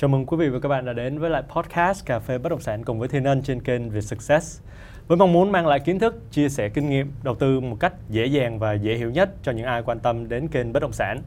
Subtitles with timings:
[0.00, 2.48] Chào mừng quý vị và các bạn đã đến với lại podcast Cà phê Bất
[2.48, 4.60] động sản cùng với Thiên Ân trên kênh Việt Success.
[5.08, 7.92] Với mong muốn mang lại kiến thức, chia sẻ kinh nghiệm, đầu tư một cách
[8.08, 10.92] dễ dàng và dễ hiểu nhất cho những ai quan tâm đến kênh bất động
[10.92, 11.22] sản.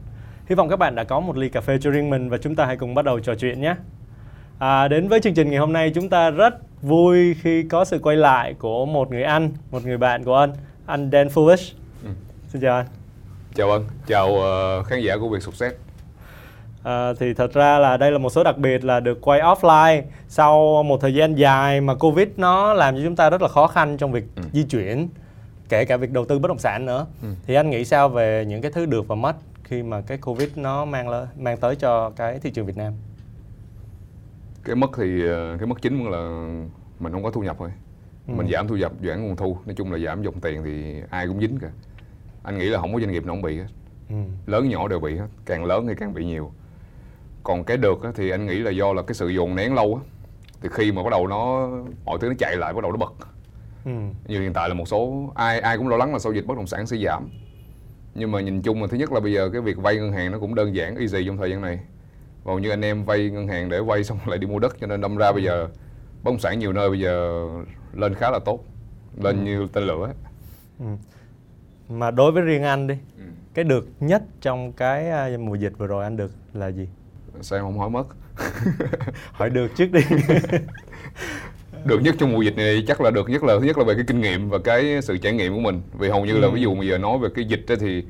[0.46, 2.56] Hy vọng các bạn đã có một ly cà phê cho riêng mình và chúng
[2.56, 3.74] ta hãy cùng bắt đầu trò chuyện nhé.
[4.58, 7.98] À, đến với chương trình ngày hôm nay chúng ta rất vui khi có sự
[7.98, 10.52] quay lại của một người anh, một người bạn của anh,
[10.86, 11.72] anh Dan Foolish.
[12.04, 12.10] Ừ.
[12.48, 12.86] Xin chào anh.
[13.54, 15.76] Chào anh, chào uh, khán giả của Việt Success.
[16.84, 20.02] À, thì thật ra là đây là một số đặc biệt là được quay offline
[20.28, 23.66] sau một thời gian dài mà Covid nó làm cho chúng ta rất là khó
[23.66, 24.42] khăn trong việc ừ.
[24.52, 25.08] di chuyển
[25.68, 27.06] kể cả việc đầu tư bất động sản nữa.
[27.22, 27.28] Ừ.
[27.46, 30.48] Thì anh nghĩ sao về những cái thứ được và mất khi mà cái Covid
[30.56, 32.92] nó mang lên mang tới cho cái thị trường Việt Nam?
[34.64, 36.48] Cái mất thì ờ, cái mất chính là
[37.00, 37.72] mình không có thu nhập thôi.
[38.28, 38.34] Ừ.
[38.34, 41.26] Mình giảm thu nhập, giảm nguồn thu, nói chung là giảm dòng tiền thì ai
[41.26, 41.68] cũng dính cả.
[42.42, 43.66] Anh nghĩ là không có doanh nghiệp nào không bị hết.
[44.10, 44.16] Ừ.
[44.46, 46.52] Lớn nhỏ đều bị hết, càng lớn thì càng bị nhiều
[47.44, 50.10] còn cái được thì anh nghĩ là do là cái sự dồn nén lâu á
[50.62, 51.68] thì khi mà bắt đầu nó
[52.04, 53.12] mọi thứ nó chạy lại bắt đầu nó bật
[53.84, 53.90] ừ.
[54.26, 56.56] như hiện tại là một số ai ai cũng lo lắng là sau dịch bất
[56.56, 57.28] động sản sẽ giảm
[58.14, 60.32] nhưng mà nhìn chung là thứ nhất là bây giờ cái việc vay ngân hàng
[60.32, 61.80] nó cũng đơn giản easy trong thời gian này
[62.44, 64.86] và như anh em vay ngân hàng để vay xong lại đi mua đất cho
[64.86, 65.68] nên đâm ra bây giờ
[66.22, 67.46] bất động sản nhiều nơi bây giờ
[67.92, 68.64] lên khá là tốt
[69.22, 69.44] lên ừ.
[69.44, 70.12] như tên lửa.
[70.78, 70.86] Ừ.
[71.88, 73.24] mà đối với riêng anh đi ừ.
[73.54, 76.88] cái được nhất trong cái à, mùa dịch vừa rồi anh được là gì
[77.40, 78.06] sao em không hỏi mất
[79.32, 80.00] hỏi được trước đi
[81.84, 83.94] được nhất trong mùa dịch này chắc là được nhất là thứ nhất là về
[83.94, 86.50] cái kinh nghiệm và cái sự trải nghiệm của mình vì hầu như là ừ.
[86.54, 88.04] ví dụ bây giờ nói về cái dịch đó thì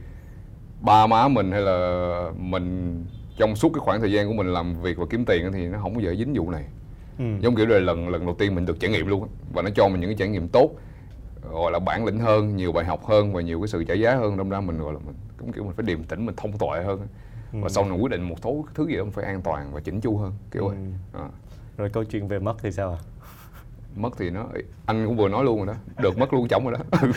[0.81, 2.99] ba má mình hay là mình
[3.37, 5.79] trong suốt cái khoảng thời gian của mình làm việc và kiếm tiền thì nó
[5.83, 6.65] không bao giờ dính vụ này
[7.19, 7.25] ừ.
[7.41, 9.89] giống kiểu là lần lần đầu tiên mình được trải nghiệm luôn và nó cho
[9.89, 10.71] mình những cái trải nghiệm tốt
[11.53, 14.15] gọi là bản lĩnh hơn nhiều bài học hơn và nhiều cái sự trả giá
[14.15, 16.59] hơn đâm ra mình gọi là mình cũng kiểu mình phải điềm tĩnh mình thông
[16.59, 17.07] tuệ hơn.
[17.63, 20.01] Và sau này quyết định một số thứ gì đó phải an toàn và chỉnh
[20.01, 20.69] chu hơn kiểu ừ.
[20.69, 20.79] vậy
[21.13, 21.29] à.
[21.77, 23.05] rồi câu chuyện về mất thì sao ạ à?
[23.97, 24.47] mất thì nó
[24.87, 26.99] anh cũng vừa nói luôn rồi đó được mất luôn chồng rồi đó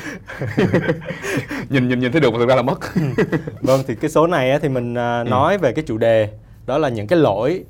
[1.69, 2.79] nhìn nhìn nhìn thấy được mà thực ra là mất
[3.61, 5.29] vâng thì cái số này thì mình à, ừ.
[5.29, 6.29] nói về cái chủ đề
[6.65, 7.63] đó là những cái lỗi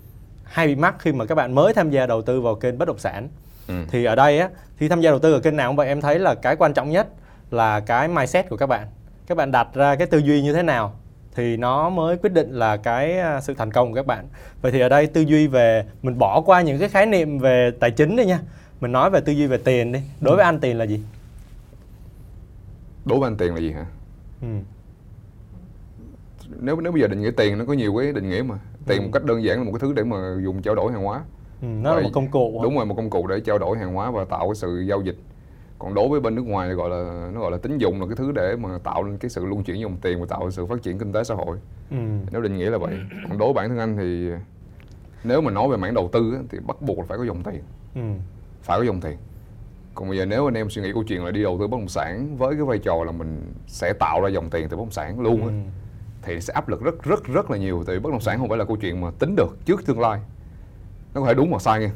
[0.43, 2.87] hay bị mắc khi mà các bạn mới tham gia đầu tư vào kênh bất
[2.87, 3.27] động sản
[3.67, 3.73] ừ.
[3.89, 6.01] thì ở đây á khi tham gia đầu tư ở kênh nào cũng vậy em
[6.01, 7.07] thấy là cái quan trọng nhất
[7.51, 8.87] là cái mindset của các bạn
[9.27, 10.93] các bạn đặt ra cái tư duy như thế nào
[11.37, 14.27] thì nó mới quyết định là cái à, sự thành công của các bạn.
[14.61, 17.71] Vậy thì ở đây tư duy về mình bỏ qua những cái khái niệm về
[17.79, 18.39] tài chính đi nha.
[18.81, 19.99] Mình nói về tư duy về tiền đi.
[20.21, 20.47] Đối với ừ.
[20.47, 21.01] anh tiền là gì?
[23.05, 23.85] Đối với anh tiền là gì hả?
[24.41, 24.47] Ừ.
[26.59, 28.55] nếu nếu bây giờ định nghĩa tiền nó có nhiều cái định nghĩa mà.
[28.87, 29.03] Tiền ừ.
[29.03, 31.21] một cách đơn giản là một cái thứ để mà dùng trao đổi hàng hóa.
[31.61, 33.93] Ừ, nó là một công cụ đúng rồi một công cụ để trao đổi hàng
[33.93, 35.17] hóa và tạo cái sự giao dịch
[35.79, 38.15] còn đối với bên nước ngoài gọi là nó gọi là tín dụng là cái
[38.15, 40.81] thứ để mà tạo nên cái sự luân chuyển dòng tiền và tạo sự phát
[40.81, 41.57] triển kinh tế xã hội.
[41.91, 41.97] Ừ.
[42.31, 42.99] nếu định nghĩa là vậy.
[43.29, 44.29] Còn đối với bản thân anh thì
[45.23, 47.63] nếu mà nói về mảng đầu tư thì bắt buộc là phải có dòng tiền.
[47.95, 48.01] Ừ.
[48.61, 49.17] phải có dòng tiền.
[49.95, 51.77] Còn bây giờ nếu anh em suy nghĩ câu chuyện là đi đầu tư bất
[51.77, 54.81] động sản với cái vai trò là mình sẽ tạo ra dòng tiền từ bất
[54.81, 55.51] động sản luôn ừ.
[56.21, 58.39] thì sẽ áp lực rất rất rất là nhiều tại vì bất động sản.
[58.39, 60.19] Không phải là câu chuyện mà tính được trước tương lai.
[61.13, 61.91] Nó có thể đúng hoặc sai nha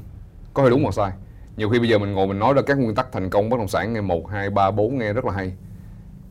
[0.54, 1.12] có thể đúng hoặc sai
[1.62, 3.58] nhiều khi bây giờ mình ngồi mình nói ra các nguyên tắc thành công bất
[3.58, 5.54] động sản nghe một hai ba bốn nghe rất là hay.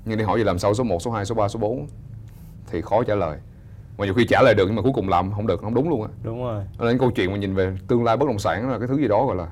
[0.05, 1.87] Nhưng đi hỏi gì làm sao số 1, số 2, số 3, số 4
[2.71, 3.39] thì khó trả lời.
[3.99, 5.89] Mà nhiều khi trả lời được nhưng mà cuối cùng làm không được không đúng
[5.89, 6.09] luôn á.
[6.23, 6.65] Đúng rồi.
[6.79, 9.09] Nên câu chuyện mà nhìn về tương lai bất động sản là cái thứ gì
[9.09, 9.49] đó gọi là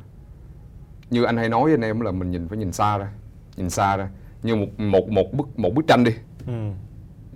[1.11, 3.13] như anh hay nói với anh em là mình nhìn phải nhìn xa ra
[3.57, 4.09] nhìn xa ra.
[4.43, 6.13] Như một một một bức một bức tranh đi.
[6.47, 6.71] Ừ.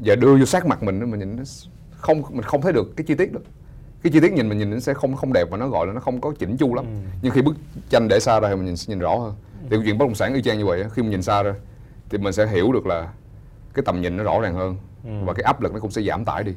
[0.00, 1.36] giờ đưa vô sát mặt mình mình nhìn
[1.90, 3.42] không mình không thấy được cái chi tiết được
[4.02, 5.92] cái chi tiết nhìn mình nhìn nó sẽ không không đẹp và nó gọi là
[5.92, 7.08] nó không có chỉnh chu lắm ừ.
[7.22, 7.56] nhưng khi bức
[7.88, 10.14] tranh để xa ra thì mình nhìn nhìn rõ hơn thì câu chuyện bất động
[10.14, 11.54] sản y chang như vậy khi mình nhìn xa ra
[12.10, 13.08] thì mình sẽ hiểu được là
[13.74, 15.10] cái tầm nhìn nó rõ ràng hơn ừ.
[15.24, 16.52] và cái áp lực nó cũng sẽ giảm tải đi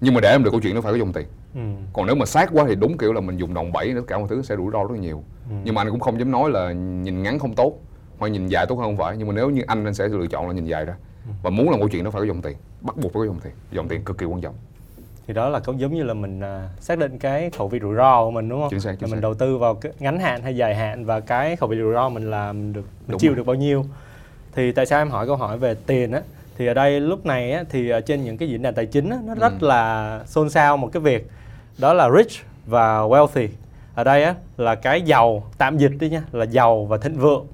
[0.00, 1.60] nhưng mà để em được câu chuyện nó phải có dòng tiền ừ.
[1.92, 4.18] còn nếu mà sát quá thì đúng kiểu là mình dùng đòn bẩy tất cả
[4.18, 5.56] mọi thứ sẽ rủi ro rất là nhiều ừ.
[5.64, 7.72] nhưng mà anh cũng không dám nói là nhìn ngắn không tốt
[8.18, 10.26] hoặc nhìn dài tốt hơn không phải nhưng mà nếu như anh anh sẽ lựa
[10.26, 10.94] chọn là nhìn dài ra
[11.26, 11.32] ừ.
[11.42, 13.40] và muốn làm câu chuyện nó phải có dòng tiền bắt buộc phải có dòng
[13.40, 14.54] tiền dòng tiền cực kỳ quan trọng
[15.26, 17.96] thì đó là cũng giống như là mình uh, xác định cái khẩu vị rủi
[17.96, 18.70] ro của mình đúng không?
[18.70, 21.56] Chính xác, chính mình đầu tư vào cái ngắn hạn hay dài hạn và cái
[21.56, 23.36] khẩu vị rủi ro mình làm được mình chịu rồi.
[23.36, 23.84] được bao nhiêu.
[24.52, 26.20] Thì tại sao em hỏi câu hỏi về tiền á?
[26.58, 29.10] Thì ở đây lúc này á, thì ở trên những cái diễn đàn tài chính
[29.10, 29.66] á, nó rất ừ.
[29.66, 31.30] là xôn xao một cái việc
[31.78, 32.32] đó là rich
[32.66, 33.48] và wealthy.
[33.94, 37.46] Ở đây á là cái giàu tạm dịch đi nha, là giàu và thịnh vượng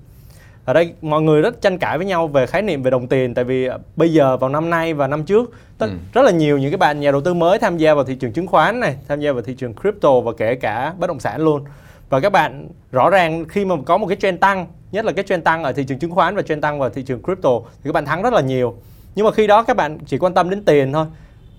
[0.64, 3.34] ở đây mọi người rất tranh cãi với nhau về khái niệm về đồng tiền
[3.34, 5.50] tại vì bây giờ vào năm nay và năm trước
[5.90, 5.90] ừ.
[6.12, 8.32] rất là nhiều những cái bạn nhà đầu tư mới tham gia vào thị trường
[8.32, 11.40] chứng khoán này tham gia vào thị trường crypto và kể cả bất động sản
[11.40, 11.64] luôn.
[12.08, 15.24] Và các bạn rõ ràng khi mà có một cái trend tăng nhất là cái
[15.24, 17.80] trend tăng ở thị trường chứng khoán và trend tăng vào thị trường crypto thì
[17.84, 18.76] các bạn thắng rất là nhiều.
[19.14, 21.06] Nhưng mà khi đó các bạn chỉ quan tâm đến tiền thôi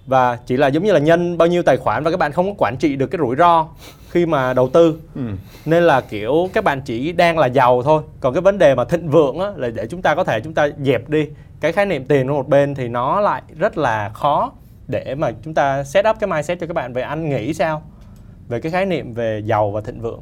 [0.05, 2.45] và chỉ là giống như là nhân bao nhiêu tài khoản và các bạn không
[2.45, 3.67] có quản trị được cái rủi ro
[4.09, 4.99] khi mà đầu tư.
[5.15, 5.21] Ừ.
[5.65, 8.03] nên là kiểu các bạn chỉ đang là giàu thôi.
[8.19, 10.53] Còn cái vấn đề mà thịnh vượng á, là để chúng ta có thể chúng
[10.53, 11.27] ta dẹp đi
[11.59, 14.51] cái khái niệm tiền ở một bên thì nó lại rất là khó
[14.87, 16.93] để mà chúng ta set up cái mindset cho các bạn.
[16.93, 17.81] Về anh nghĩ sao
[18.47, 20.21] về cái khái niệm về giàu và thịnh vượng?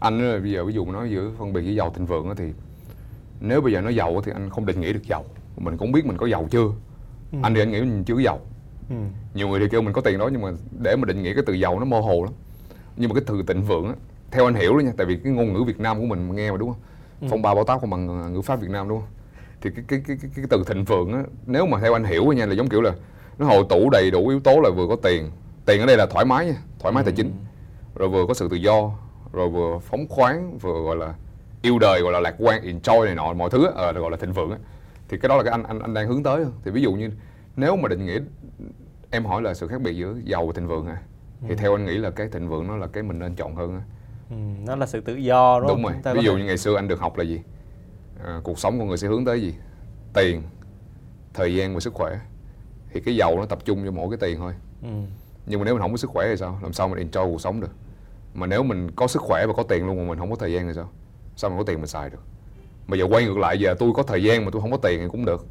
[0.00, 2.44] Anh bây giờ ví dụ nói giữa phân biệt với giàu thịnh vượng thì
[3.40, 5.24] nếu bây giờ nó giàu thì anh không định nghĩa được giàu.
[5.56, 6.68] Mình cũng biết mình có giàu chưa.
[7.32, 7.38] Ừ.
[7.42, 8.40] anh thì anh nghĩ mình chưa giàu
[8.90, 8.96] ừ.
[9.34, 10.48] nhiều người thì kêu mình có tiền đó nhưng mà
[10.82, 12.32] để mà định nghĩa cái từ giàu nó mơ hồ lắm.
[12.96, 13.94] Nhưng mà cái từ thịnh vượng á
[14.30, 16.50] theo anh hiểu đó nha tại vì cái ngôn ngữ Việt Nam của mình nghe
[16.50, 16.80] mà đúng không?
[17.20, 17.26] Ừ.
[17.30, 19.08] phong ba bao táp không bằng ngữ pháp Việt Nam đúng không?
[19.60, 22.32] Thì cái cái cái cái, cái từ thịnh vượng á nếu mà theo anh hiểu
[22.32, 22.92] nha là giống kiểu là
[23.38, 25.30] nó hội tụ đầy đủ yếu tố là vừa có tiền.
[25.66, 27.06] Tiền ở đây là thoải mái nha thoải mái ừ.
[27.06, 27.32] tài chính.
[27.94, 28.90] Rồi vừa có sự tự do
[29.32, 31.14] rồi vừa phóng khoáng vừa gọi là
[31.62, 34.32] yêu đời gọi là lạc quan enjoy này nọ mọi thứ ờ gọi là thịnh
[34.32, 34.58] vượng á.
[35.08, 36.44] Thì cái đó là cái anh anh anh đang hướng tới.
[36.64, 37.10] Thì ví dụ như
[37.56, 38.20] nếu mà định nghĩa
[39.10, 41.02] em hỏi là sự khác biệt giữa giàu và thịnh vượng hả?
[41.40, 41.54] Thì ừ.
[41.58, 43.82] theo anh nghĩ là cái thịnh vượng nó là cái mình nên chọn hơn á.
[44.30, 44.36] Ừ,
[44.66, 46.14] nó là sự tự do đúng, đúng rồi.
[46.14, 46.38] Ví dụ thể...
[46.38, 47.40] như ngày xưa anh được học là gì?
[48.24, 49.54] À, cuộc sống của người sẽ hướng tới gì?
[50.14, 50.42] Tiền
[51.34, 52.20] thời gian và sức khỏe.
[52.92, 54.54] Thì cái giàu nó tập trung cho mỗi cái tiền thôi.
[54.82, 54.88] Ừ.
[55.46, 56.58] nhưng mà nếu mình không có sức khỏe thì sao?
[56.62, 57.70] Làm sao mình enjoy cuộc sống được?
[58.34, 60.52] Mà nếu mình có sức khỏe và có tiền luôn mà mình không có thời
[60.52, 60.90] gian thì sao?
[61.36, 62.22] Sao mình có tiền mình xài được?
[62.86, 65.00] Mà giờ quay ngược lại giờ tôi có thời gian mà tôi không có tiền
[65.00, 65.46] thì cũng được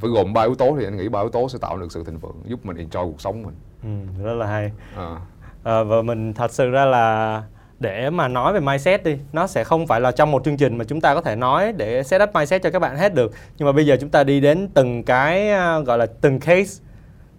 [0.00, 2.04] phải gồm ba yếu tố thì anh nghĩ ba yếu tố sẽ tạo được sự
[2.04, 3.54] thịnh vượng giúp mình enjoy cuộc sống mình.
[3.82, 4.70] Ừ, rất là hay.
[4.96, 5.16] À.
[5.64, 7.42] À, và mình thật sự ra là
[7.78, 10.78] để mà nói về mindset đi nó sẽ không phải là trong một chương trình
[10.78, 13.32] mà chúng ta có thể nói để set up mindset cho các bạn hết được.
[13.58, 15.50] Nhưng mà bây giờ chúng ta đi đến từng cái
[15.80, 16.84] uh, gọi là từng case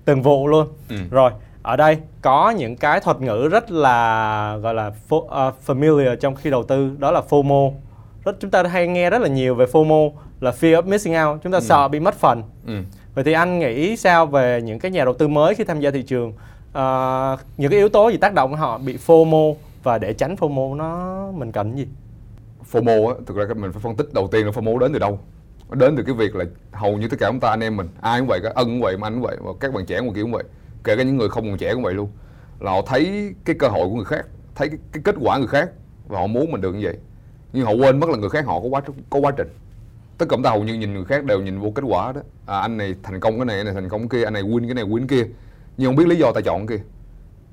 [0.06, 0.68] từng vụ luôn.
[0.90, 0.96] Ừ.
[1.12, 5.24] rồi ở đây có những cái thuật ngữ rất là gọi là uh,
[5.66, 7.72] familiar trong khi đầu tư đó là FOMO
[8.24, 11.40] rất chúng ta hay nghe rất là nhiều về FOMO là fear of missing out.
[11.44, 11.64] Chúng ta ừ.
[11.64, 12.44] sợ bị mất phần.
[12.68, 12.74] Ừ.
[13.16, 15.92] vậy thì anh nghĩ sao về những cái nhà đầu tư mới khi tham gia
[15.92, 16.30] thị trường?
[16.30, 20.76] Uh, những cái yếu tố gì tác động họ bị FOMO và để tránh FOMO
[20.76, 21.88] nó mình cần gì?
[22.72, 25.20] FOMO á thực ra mình phải phân tích đầu tiên là FOMO đến từ đâu?
[25.72, 28.20] Đến từ cái việc là hầu như tất cả chúng ta anh em mình ai
[28.20, 30.12] cũng vậy cả ân cũng vậy mà anh cũng vậy và các bạn trẻ ngoài
[30.16, 30.44] kia cũng vậy
[30.84, 32.10] kể cả những người không còn trẻ cũng vậy luôn.
[32.60, 34.26] Là họ thấy cái cơ hội của người khác
[34.56, 35.70] thấy cái, cái kết quả người khác
[36.08, 36.98] và họ muốn mình được như vậy
[37.54, 39.48] nhưng họ quên mất là người khác họ có quá có quá trình.
[40.18, 42.22] Tất cả chúng ta hầu như nhìn người khác đều nhìn vô kết quả đó.
[42.46, 44.44] À, anh này thành công cái này anh này thành công cái kia anh này
[44.44, 45.32] win cái này win cái kia.
[45.78, 46.84] Nhưng không biết lý do ta chọn cái kia.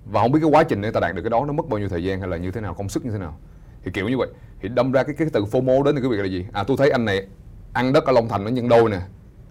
[0.04, 1.78] Và không biết cái quá trình để ta đạt được cái đó nó mất bao
[1.78, 3.38] nhiêu thời gian hay là như thế nào công sức như thế nào.
[3.84, 4.28] Thì kiểu như vậy.
[4.60, 6.46] Thì đâm ra cái cái từ FOMO đến từ cái việc là gì?
[6.52, 7.26] À tôi thấy anh này
[7.72, 9.00] ăn đất ở Long Thành nó nhân đôi nè.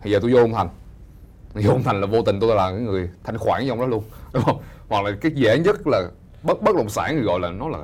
[0.01, 0.69] Thì giờ tôi vô Long Thành.
[1.53, 4.03] Vô Long Thành là vô tình tôi là cái người thanh khoản trong đó luôn
[4.33, 4.62] đúng không?
[4.89, 6.09] Hoặc là cái dễ nhất là
[6.44, 7.80] bất bất động sản người gọi là nó là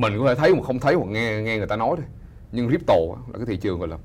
[0.00, 2.06] mình có thể thấy mà không thấy hoặc nghe nghe người ta nói thôi.
[2.52, 2.94] Nhưng crypto
[3.32, 3.98] là cái thị trường gọi là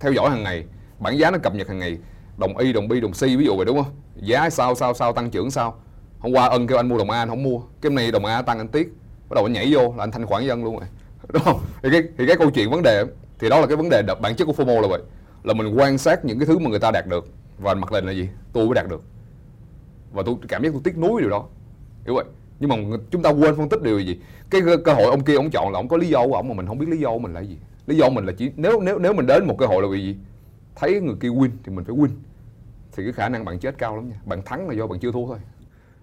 [0.00, 0.64] theo dõi hàng ngày.
[0.98, 1.98] Bản giá nó cập nhật hàng ngày.
[2.36, 3.92] Đồng y, đồng bi, đồng si ví dụ vậy đúng không?
[4.16, 5.80] Giá sao sao sao, tăng trưởng sao?
[6.18, 7.60] Hôm qua ân kêu anh mua đồng a, anh không mua.
[7.80, 8.92] Cái này đồng a tăng anh tiếc.
[9.28, 10.88] Bắt đầu anh nhảy vô là anh thanh khoản dân luôn rồi.
[11.32, 11.60] Đúng không?
[11.82, 13.04] Thì cái thì cái câu chuyện vấn đề
[13.38, 15.00] thì đó là cái vấn đề bản chất của FOMO là vậy.
[15.42, 17.28] Là mình quan sát những cái thứ mà người ta đạt được.
[17.58, 18.28] Và mặc lệnh là gì?
[18.52, 19.02] Tôi mới đạt được.
[20.12, 21.44] Và tôi cảm giác tôi tiếc nuối điều đó.
[22.04, 22.24] Hiểu vậy?
[22.60, 24.18] Nhưng mà chúng ta quên phân tích điều gì?
[24.50, 26.54] Cái cơ hội ông kia ông chọn là ông có lý do của ông mà
[26.54, 27.56] mình không biết lý do của mình là gì.
[27.86, 29.88] Lý do của mình là chỉ, nếu nếu nếu mình đến một cơ hội là
[29.88, 30.16] vì gì?
[30.76, 32.08] Thấy người kia win thì mình phải win.
[32.92, 34.16] Thì cái khả năng bạn chết cao lắm nha.
[34.24, 35.38] Bạn thắng là do bạn chưa thua thôi.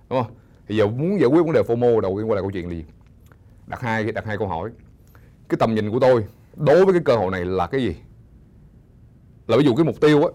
[0.09, 0.31] Đúng không?
[0.67, 2.75] Thì giờ muốn giải quyết vấn đề FOMO đầu tiên qua là câu chuyện là
[2.75, 2.85] gì?
[3.67, 4.69] Đặt hai đặt hai câu hỏi.
[5.49, 7.95] Cái tầm nhìn của tôi đối với cái cơ hội này là cái gì?
[9.47, 10.29] Là ví dụ cái mục tiêu á,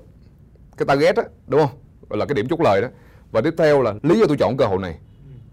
[0.77, 1.79] cái target á, đúng không?
[2.09, 2.89] Gọi là cái điểm chốt lời đó.
[3.33, 4.99] Và tiếp theo là lý do tôi chọn cơ hội này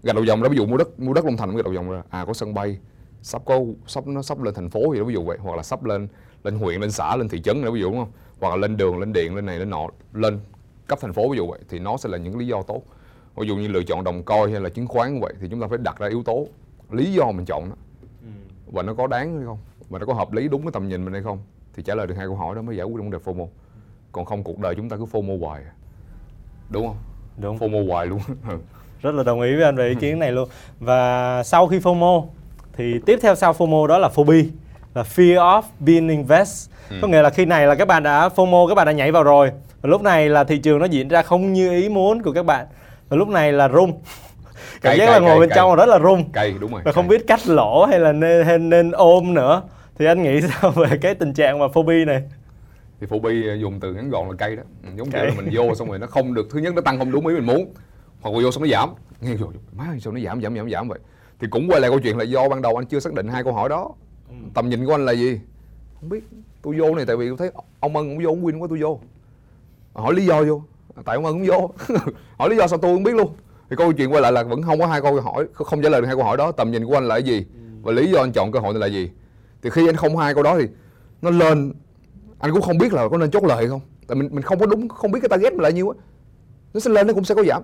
[0.02, 1.90] gạch đầu dòng đó ví dụ mua đất mua đất long thành gạch đầu dòng
[1.90, 2.02] ra.
[2.10, 2.78] À có sân bay.
[3.22, 5.38] Sắp có sắp nó sắp lên thành phố gì đó ví dụ vậy.
[5.40, 6.08] Hoặc là sắp lên
[6.44, 8.12] lên huyện lên xã lên thị trấn nữa ví dụ đúng không?
[8.40, 10.40] Hoặc là lên đường lên điện lên này lên nọ lên
[10.86, 11.58] cấp thành phố ví dụ vậy.
[11.68, 12.82] Thì nó sẽ là những lý do tốt.
[13.36, 15.60] Ví dụ như lựa chọn đồng coi hay là chứng khoán như vậy thì chúng
[15.60, 16.46] ta phải đặt ra yếu tố
[16.90, 17.74] lý do mình chọn nó.
[18.22, 18.28] Ừ.
[18.66, 19.58] và nó có đáng hay không?
[19.88, 21.38] Và nó có hợp lý đúng cái tầm nhìn mình hay không?
[21.74, 23.48] Thì trả lời được hai câu hỏi đó mới giải quyết được vấn đề FOMO.
[24.12, 25.72] Còn không cuộc đời chúng ta cứ FOMO hoài à.
[26.70, 26.96] đúng không?
[27.38, 27.58] Đúng.
[27.58, 28.20] FOMO hoài luôn
[29.02, 30.48] rất là đồng ý với anh về ý kiến này luôn.
[30.80, 32.24] Và sau khi FOMO
[32.76, 34.44] thì tiếp theo sau FOMO đó là phobia
[34.94, 36.70] là fear of being invest.
[36.90, 36.96] Ừ.
[37.02, 39.22] có nghĩa là khi này là các bạn đã FOMO các bạn đã nhảy vào
[39.22, 39.50] rồi.
[39.82, 42.46] Và lúc này là thị trường nó diễn ra không như ý muốn của các
[42.46, 42.66] bạn.
[43.08, 44.00] Và lúc này là rung.
[44.80, 45.56] Cảm giác là ngồi cay, bên cay.
[45.56, 46.32] trong rất là rung.
[46.32, 49.62] Cay đúng rồi và không biết cách lỗ hay là nên hay nên ôm nữa.
[49.98, 52.22] Thì anh nghĩ sao về cái tình trạng mà phobia này?
[53.00, 54.62] Thì phobia dùng từ ngắn gọn là cây đó.
[54.96, 57.12] Giống kiểu là mình vô xong rồi nó không được thứ nhất nó tăng không
[57.12, 57.72] đúng ý mình muốn
[58.20, 58.90] hoặc vô xong nó giảm.
[59.20, 60.98] Nghe rồi má sao nó giảm giảm giảm giảm vậy?
[61.38, 63.44] Thì cũng quay lại câu chuyện là do ban đầu anh chưa xác định hai
[63.44, 63.90] câu hỏi đó.
[64.28, 64.34] Ừ.
[64.54, 65.40] tầm nhìn của anh là gì?
[66.00, 66.24] Không biết.
[66.62, 68.78] Tôi vô này tại vì tôi thấy ông ân ông vô ông win quá tôi
[68.82, 69.00] vô.
[69.94, 70.62] Hỏi lý do vô.
[71.04, 71.70] Tại ông ân cũng vô.
[72.38, 73.32] Hỏi lý do sao tôi không biết luôn.
[73.70, 76.00] Thì câu chuyện quay lại là vẫn không có hai câu hỏi không trả lời
[76.00, 76.52] được hai câu hỏi đó.
[76.52, 77.46] Tầm nhìn của anh là cái gì?
[77.82, 79.10] Và lý do anh chọn cơ hội này là gì?
[79.62, 80.66] Thì khi anh không hai câu đó thì
[81.22, 81.72] nó lên.
[82.38, 83.80] Anh cũng không biết là có nên chốt lời không.
[84.06, 85.96] Tại mình mình không có đúng không biết cái target mình là nhiêu á.
[86.74, 87.62] Nó sẽ lên nó cũng sẽ có giảm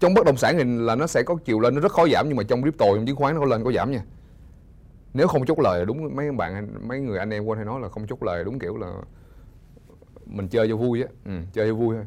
[0.00, 2.28] trong bất động sản thì là nó sẽ có chiều lên nó rất khó giảm
[2.28, 4.04] nhưng mà trong crypto trong chứng khoán nó có lên có giảm nha.
[5.14, 7.88] Nếu không chốt lời đúng mấy bạn mấy người anh em quên hay nói là
[7.88, 8.92] không chốt lời đúng kiểu là
[10.26, 11.08] mình chơi cho vui á.
[11.24, 12.04] Ừ, chơi cho vui thôi.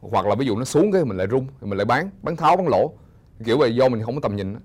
[0.00, 2.36] Hoặc là ví dụ nó xuống cái mình lại rung thì mình lại bán bán
[2.36, 2.92] tháo bán lỗ.
[3.44, 4.60] Kiểu vậy do mình không có tầm nhìn đó.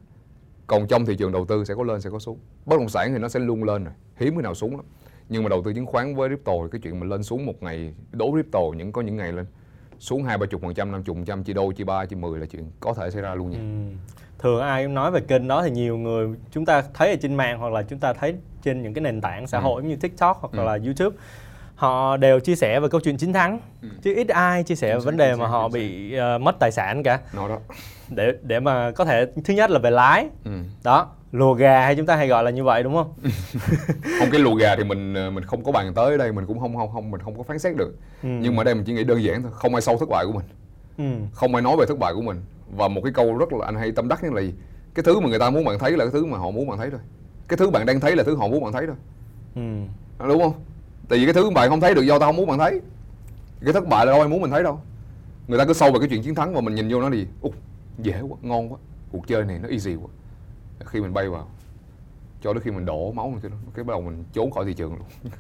[0.68, 2.40] còn trong thị trường đầu tư sẽ có lên sẽ có xuống.
[2.66, 4.86] Bất động sản thì nó sẽ luôn lên rồi hiếm cái nào xuống lắm.
[5.30, 7.64] Nhưng mà đầu tư chứng khoán với crypto thì cái chuyện mình lên xuống một
[7.64, 9.46] ngày đổ crypto những có những ngày lên
[10.02, 12.16] xuống hai ba chục phần trăm năm chục phần trăm chia đôi chia ba chia
[12.16, 13.96] mười là chuyện có thể xảy ra luôn nha ừ.
[14.40, 17.60] thường ai nói về kênh đó thì nhiều người chúng ta thấy ở trên mạng
[17.60, 19.62] hoặc là chúng ta thấy trên những cái nền tảng xã ừ.
[19.62, 20.66] hội như tiktok hoặc ừ.
[20.66, 21.18] là youtube
[21.76, 23.88] họ đều chia sẻ về câu chuyện chiến thắng ừ.
[24.02, 27.04] chứ ít ai chia sẻ về vấn đề mà họ bị uh, mất tài sản
[27.04, 27.60] cả nó đó
[28.10, 30.52] để để mà có thể thứ nhất là về lái ừ.
[30.84, 33.14] đó lùa gà hay chúng ta hay gọi là như vậy đúng không?
[34.20, 36.60] Không cái lùa gà thì mình ờ, mình không có bàn tới đây mình cũng
[36.60, 37.96] không không không mình không có phán xét được.
[38.24, 38.30] Ừ.
[38.42, 40.26] nhưng mà ở đây mình chỉ nghĩ đơn giản thôi không ai sâu thất bại
[40.26, 40.46] của mình.
[40.98, 41.28] Ừ.
[41.34, 42.42] không ai nói về thất bại của mình.
[42.76, 44.54] Và một cái câu rất là anh hay tâm đắc là gì?
[44.94, 46.78] Cái thứ mà người ta muốn bạn thấy là cái thứ mà họ muốn bạn
[46.78, 47.00] thấy thôi.
[47.48, 48.96] Cái thứ bạn đang thấy là thứ họ muốn bạn thấy thôi.
[49.56, 50.28] Ừ.
[50.28, 50.54] đúng không?
[51.10, 52.82] Tại vì cái thứ bạn không thấy được do tao không muốn bạn thấy.
[53.64, 54.80] Cái thất bại là đâu ai muốn mình thấy đâu.
[55.48, 57.28] Người ta cứ sâu về cái chuyện chiến thắng và mình nhìn vô nó thì
[57.42, 57.54] út
[58.00, 58.80] dễ quá ngon quá.
[59.12, 60.08] Cuộc chơi này nó easy quá
[60.86, 61.48] khi mình bay vào
[62.42, 64.96] cho đến khi mình đổ máu cái cái bắt đầu mình trốn khỏi thị trường
[64.96, 65.32] luôn.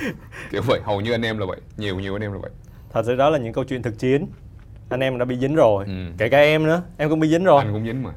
[0.50, 2.50] Kiểu vậy hầu như anh em là vậy nhiều nhiều anh em là vậy.
[2.92, 4.26] Thật sự đó là những câu chuyện thực chiến.
[4.88, 5.92] Anh em đã bị dính rồi ừ.
[6.18, 7.64] kể cả em nữa em cũng bị dính rồi.
[7.64, 8.10] Anh cũng dính mà.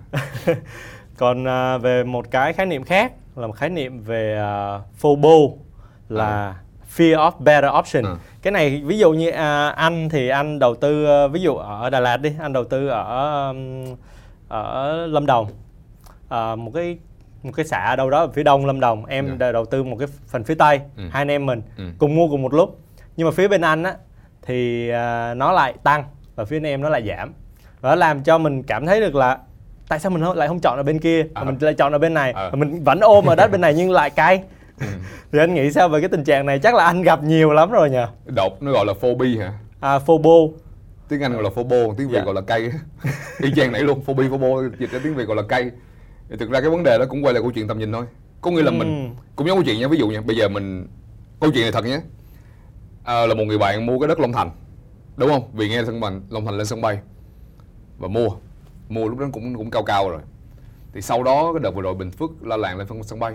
[1.18, 5.56] Còn à, về một cái khái niệm khác là một khái niệm về uh, FOBO
[6.10, 6.56] là à.
[6.98, 8.06] fear of better option.
[8.06, 8.16] À.
[8.42, 9.36] cái này ví dụ như uh,
[9.76, 12.88] anh thì anh đầu tư uh, ví dụ ở Đà Lạt đi anh đầu tư
[12.88, 13.54] ở
[14.48, 15.48] ở Lâm Đồng
[16.36, 16.98] uh, một cái
[17.44, 19.40] một cái xã đâu đó ở phía đông lâm đồng em yeah.
[19.40, 19.52] Dạ.
[19.52, 21.04] đầu tư một cái phần phía tây ừ.
[21.12, 21.84] hai anh em mình ừ.
[21.98, 22.80] cùng mua cùng một lúc
[23.18, 23.96] nhưng mà phía bên anh á
[24.42, 26.04] thì uh, nó lại tăng
[26.36, 27.34] và phía bên em nó lại giảm
[27.82, 29.38] và nó làm cho mình cảm thấy được là
[29.88, 31.44] tại sao mình lại không chọn ở bên kia à.
[31.44, 32.52] mình lại chọn ở bên này à.
[32.54, 34.44] mình vẫn ôm ở đất bên này nhưng lại cay
[34.80, 34.86] ừ.
[35.32, 37.72] thì anh nghĩ sao về cái tình trạng này chắc là anh gặp nhiều lắm
[37.72, 40.32] rồi nhỉ đọc nó gọi là phobia hả à phobo
[41.10, 42.18] tiếng anh gọi là phobo tiếng việt.
[42.18, 42.24] Dạ.
[42.24, 42.72] gọi là cay
[43.40, 44.48] y chang nãy luôn phobia phobo
[44.80, 45.72] dịch ra tiếng việt gọi là cay
[46.32, 48.06] thì thực ra cái vấn đề đó cũng quay lại câu chuyện tầm nhìn thôi.
[48.42, 48.76] Có nghĩa là ừ.
[48.78, 49.88] mình cũng giống câu chuyện nha.
[49.88, 50.88] Ví dụ nha bây giờ mình
[51.40, 52.02] câu chuyện này thật nhé.
[53.04, 54.52] À, là một người bạn mua cái đất Long Thành
[55.18, 55.52] đúng không?
[55.54, 57.00] Vì nghe sân bay Long Thành lên sân bay
[57.98, 58.30] và mua.
[58.90, 60.22] Mua lúc đó cũng cũng cao cao rồi.
[60.94, 63.34] Thì sau đó cái đợt vừa rồi Bình Phước la làng lên phân sân bay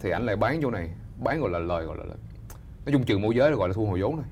[0.00, 0.90] thì anh lại bán chỗ này.
[1.18, 2.16] Bán gọi là lời gọi là lời.
[2.86, 4.26] Nói chung trường môi giới gọi là thu hồi vốn này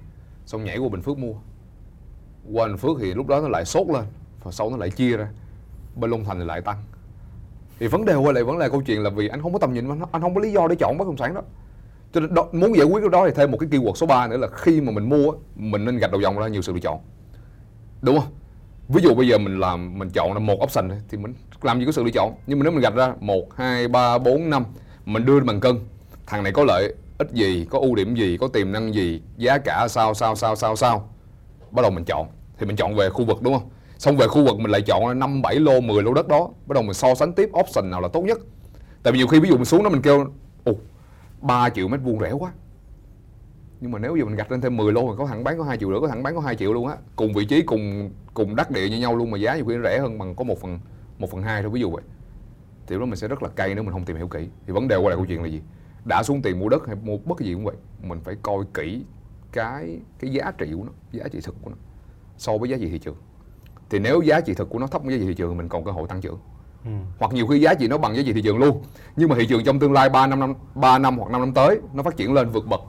[0.46, 1.34] xong nhảy qua Bình Phước mua.
[2.52, 4.04] Qua Bình Phước thì lúc đó nó lại sốt lên
[4.42, 5.28] và sau nó lại chia ra.
[5.96, 6.82] Bên Long Thành thì lại tăng
[7.80, 9.74] thì vấn đề quay lại vẫn là câu chuyện là vì anh không có tầm
[9.74, 11.42] nhìn anh, anh không có lý do để chọn bất động sản đó.
[12.12, 14.26] Cho nên đó, muốn giải quyết cái đó thì thêm một cái keyword số 3
[14.26, 16.80] nữa là khi mà mình mua mình nên gạch đầu dòng ra nhiều sự lựa
[16.80, 16.98] chọn.
[18.02, 18.28] Đúng không?
[18.88, 21.86] Ví dụ bây giờ mình làm mình chọn là một option thì mình làm gì
[21.86, 22.34] có sự lựa chọn.
[22.46, 24.64] Nhưng mà nếu mình gạch ra một hai ba bốn năm
[25.04, 25.76] mình đưa bằng cân
[26.26, 29.58] thằng này có lợi ít gì có ưu điểm gì có tiềm năng gì giá
[29.58, 31.08] cả sao sao sao sao sao
[31.70, 32.26] bắt đầu mình chọn.
[32.58, 33.68] Thì mình chọn về khu vực đúng không?
[33.98, 36.50] Xong về khu vực mình lại chọn năm, bảy lô 10 lô đất đó.
[36.66, 38.38] Bắt đầu mình so sánh tiếp option nào là tốt nhất.
[39.02, 40.32] Tại vì nhiều khi ví dụ mình xuống đó mình kêu,
[40.64, 40.72] ồ
[41.40, 42.52] 3 triệu mét vuông rẻ quá.
[43.80, 45.64] Nhưng mà nếu giờ mình gạch lên thêm 10 lô thì có thằng bán có
[45.64, 46.96] 2 triệu nữa có thằng bán có 2 triệu luôn á.
[47.16, 49.82] Cùng vị trí, cùng cùng đắc địa như nhau luôn mà giá nhiều khi nó
[49.82, 50.78] rẻ hơn bằng có một phần
[51.18, 52.02] một phần hai thôi, ví dụ vậy.
[52.86, 54.48] Thì đó mình sẽ rất là cay nếu mình không tìm hiểu kỹ.
[54.66, 55.60] Thì vấn đề qua lại câu chuyện là gì?
[56.04, 58.64] Đã xuống tiền mua đất hay mua bất cứ gì cũng vậy, mình phải coi
[58.74, 59.02] kỹ
[59.52, 61.76] cái cái giá trị của nó, giá trị thực của nó
[62.36, 63.16] so với giá trị thị trường
[63.90, 65.84] thì nếu giá trị thực của nó thấp hơn giá trị thị trường mình còn
[65.84, 66.38] cơ hội tăng trưởng.
[66.84, 66.90] Ừ.
[67.18, 68.82] hoặc nhiều khi giá trị nó bằng giá trị thị trường luôn.
[69.16, 71.52] Nhưng mà thị trường trong tương lai 3 năm năm 3 năm hoặc 5 năm
[71.52, 72.80] tới nó phát triển lên vượt bậc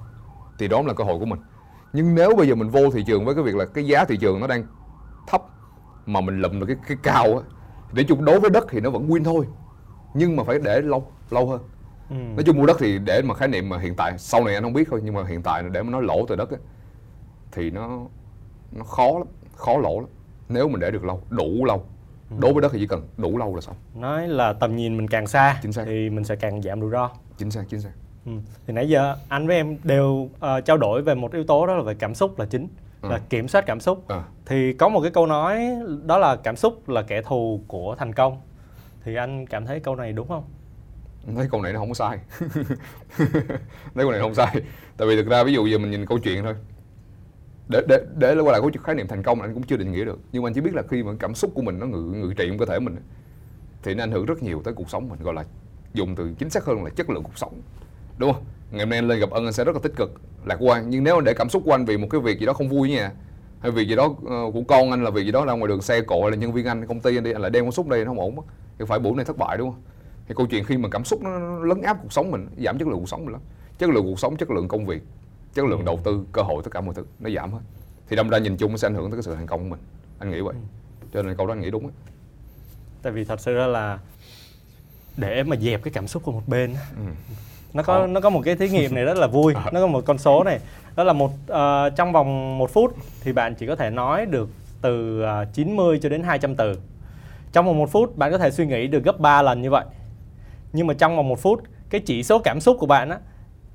[0.60, 1.40] thì đó là cơ hội của mình.
[1.94, 4.18] Nhưng nếu bây giờ mình vô thị trường với cái việc là cái giá thị
[4.18, 4.64] trường nó đang
[5.28, 5.42] thấp
[6.06, 7.44] mà mình lụm được cái cái cao á
[7.94, 9.48] để chung đối với đất thì nó vẫn win thôi.
[10.14, 11.62] Nhưng mà phải để lâu lâu hơn.
[12.10, 12.16] Ừ.
[12.16, 14.64] nói chung mua đất thì để mà khái niệm mà hiện tại sau này anh
[14.64, 16.58] không biết thôi nhưng mà hiện tại để mà nói lỗ từ đất á,
[17.52, 18.00] thì nó
[18.72, 20.10] nó khó lắm khó lỗ lắm
[20.50, 21.86] nếu mình để được lâu đủ lâu
[22.30, 22.36] ừ.
[22.40, 25.08] đối với đất thì chỉ cần đủ lâu là xong nói là tầm nhìn mình
[25.08, 25.84] càng xa chính xác.
[25.86, 27.92] thì mình sẽ càng giảm rủi ro chính xác chính xác
[28.26, 28.32] ừ.
[28.68, 31.76] thì nãy giờ anh với em đều uh, trao đổi về một yếu tố đó
[31.76, 32.68] là về cảm xúc là chính
[33.02, 33.10] à.
[33.10, 34.24] là kiểm soát cảm xúc à.
[34.46, 35.68] thì có một cái câu nói
[36.06, 38.42] đó là cảm xúc là kẻ thù của thành công
[39.04, 40.44] thì anh cảm thấy câu này đúng không
[41.36, 42.20] thấy câu này nó không có sai
[43.96, 44.56] thấy câu này không sai
[44.98, 46.56] tại vì thực ra ví dụ giờ mình nhìn câu chuyện thôi
[47.70, 50.06] để để để quay lại cái khái niệm thành công anh cũng chưa định nghĩa
[50.06, 50.20] được.
[50.32, 52.34] Nhưng mà anh chỉ biết là khi mà cảm xúc của mình nó ngự ngự
[52.38, 52.96] trị trong cơ thể mình
[53.84, 55.46] thì nó ảnh hưởng rất nhiều tới cuộc sống mình gọi là
[55.94, 57.62] dùng từ chính xác hơn là chất lượng cuộc sống.
[58.18, 58.44] Đúng không?
[58.72, 60.90] Ngày hôm nay anh lên gặp ân anh sẽ rất là tích cực lạc quan.
[60.90, 62.70] Nhưng nếu anh để cảm xúc của anh vì một cái việc gì đó không
[62.70, 63.12] vui nha
[63.60, 65.82] hay việc gì đó ờ, của con anh là việc gì đó ra ngoài đường
[65.82, 67.88] xe cộ là nhân viên anh công ty anh đi anh lại đem cảm xúc
[67.88, 68.44] đây nó không ổn mất.
[68.80, 69.82] Thì phải buổi này thất bại đúng không?
[70.28, 72.78] Thì câu chuyện khi mà cảm xúc nó, nó lấn áp cuộc sống mình giảm
[72.78, 73.42] chất lượng cuộc sống mình lắm.
[73.78, 75.02] Chất lượng cuộc sống chất lượng công việc
[75.54, 77.60] chất lượng đầu tư cơ hội tất cả mọi thứ nó giảm hết.
[78.10, 79.70] Thì đâm ra nhìn chung nó sẽ ảnh hưởng tới cái sự thành công của
[79.70, 79.80] mình.
[80.20, 80.56] Anh nghĩ vậy.
[81.14, 81.94] Cho nên câu đó anh nghĩ đúng ấy.
[83.02, 84.00] tại vì thật sự ra là
[85.18, 87.04] để mà dẹp cái cảm xúc của một bên ừ.
[87.74, 89.54] nó có nó có một cái thí nghiệm này rất là vui.
[89.74, 90.60] Nó có một con số này.
[90.96, 94.50] Đó là một uh, trong vòng một phút thì bạn chỉ có thể nói được
[94.82, 96.80] từ uh, ờ, 90 cho đến 200 từ.
[97.52, 99.86] Trong vòng một phút bạn có thể suy nghĩ được gấp 3 lần như vậy.
[100.74, 103.20] Nhưng mà trong vòng một phút cái chỉ số cảm xúc của bạn á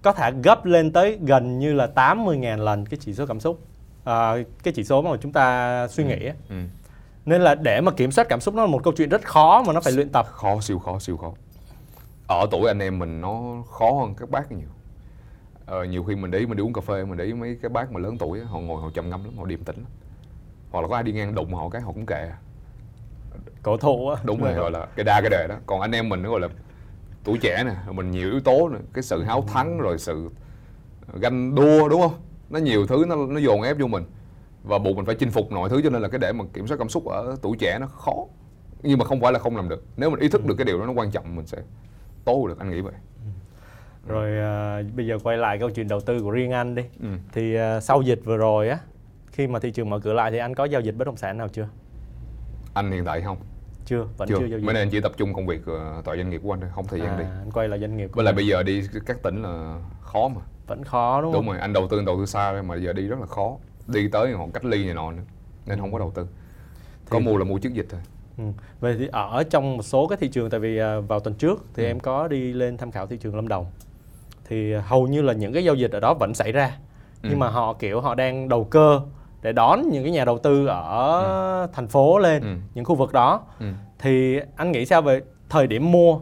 [0.04, 3.60] có thể gấp lên tới gần như là 80.000 lần cái chỉ số cảm xúc.
[4.04, 6.32] À, cái chỉ số mà chúng ta suy nghĩ ừ.
[6.48, 6.56] Ừ.
[7.26, 9.62] nên là để mà kiểm soát cảm xúc nó là một câu chuyện rất khó
[9.66, 10.26] mà nó phải luyện tập.
[10.30, 11.32] Khó siêu khó siêu khó.
[12.28, 14.68] Ở tuổi anh em mình nó khó hơn các bác nhiều.
[15.66, 17.92] Ờ, nhiều khi mình để mình đi uống cà phê mình để mấy cái bác
[17.92, 19.86] mà lớn tuổi họ ngồi họ trầm ngâm lắm họ điềm tĩnh lắm.
[20.70, 22.30] Hoặc là có ai đi ngang đụng họ cái họ cũng kệ.
[23.62, 24.22] Cổ thụ á.
[24.24, 25.54] Đúng rồi gọi là cái đa cái đề đó.
[25.66, 26.48] Còn anh em mình nó gọi là
[27.24, 30.30] tuổi trẻ nè mình nhiều yếu tố nữa cái sự háo thắng rồi sự
[31.20, 32.14] ganh đua đúng không?
[32.50, 34.04] Nó nhiều thứ nó nó dồn ép vô mình
[34.64, 36.66] và buộc mình phải chinh phục mọi thứ cho nên là cái để mà kiểm
[36.66, 38.14] soát cảm xúc ở tuổi trẻ nó khó.
[38.82, 39.84] Nhưng mà không phải là không làm được.
[39.96, 41.58] Nếu mình ý thức được cái điều đó nó quan trọng mình sẽ
[42.24, 42.92] tốt được anh nghĩ vậy.
[44.06, 46.82] Rồi à, bây giờ quay lại câu chuyện đầu tư của riêng anh đi.
[47.00, 47.08] Ừ.
[47.32, 48.78] thì à, sau dịch vừa rồi á
[49.26, 51.38] khi mà thị trường mở cửa lại thì anh có giao dịch bất động sản
[51.38, 51.68] nào chưa?
[52.74, 53.36] Anh hiện tại không
[53.84, 56.16] chưa vẫn chưa, chưa giao mấy nay anh chỉ tập trung công việc uh, tại
[56.16, 57.24] doanh nghiệp của anh thôi không thời gian à, đi.
[57.24, 60.40] anh quay lại doanh nghiệp với lại bây giờ đi các tỉnh là khó mà.
[60.66, 61.42] Vẫn khó đúng không?
[61.42, 63.56] đúng rồi anh đầu tư đầu tư xa mà giờ đi rất là khó.
[63.86, 65.22] Đi tới họ cách ly này nọ nữa
[65.66, 66.26] nên không có đầu tư.
[67.08, 67.24] Có thì...
[67.24, 68.00] mua là mua trước dịch thôi.
[68.38, 68.44] Ừ.
[68.80, 71.64] Vậy thì ở trong một số cái thị trường tại vì uh, vào tuần trước
[71.74, 71.86] thì ừ.
[71.86, 73.66] em có đi lên tham khảo thị trường Lâm Đồng.
[74.48, 76.76] Thì hầu như là những cái giao dịch ở đó vẫn xảy ra.
[77.22, 77.28] Ừ.
[77.30, 79.00] nhưng mà họ kiểu họ đang đầu cơ
[79.44, 81.66] để đón những cái nhà đầu tư ở ừ.
[81.72, 82.48] thành phố lên ừ.
[82.74, 83.66] những khu vực đó ừ.
[83.98, 86.18] thì anh nghĩ sao về thời điểm mua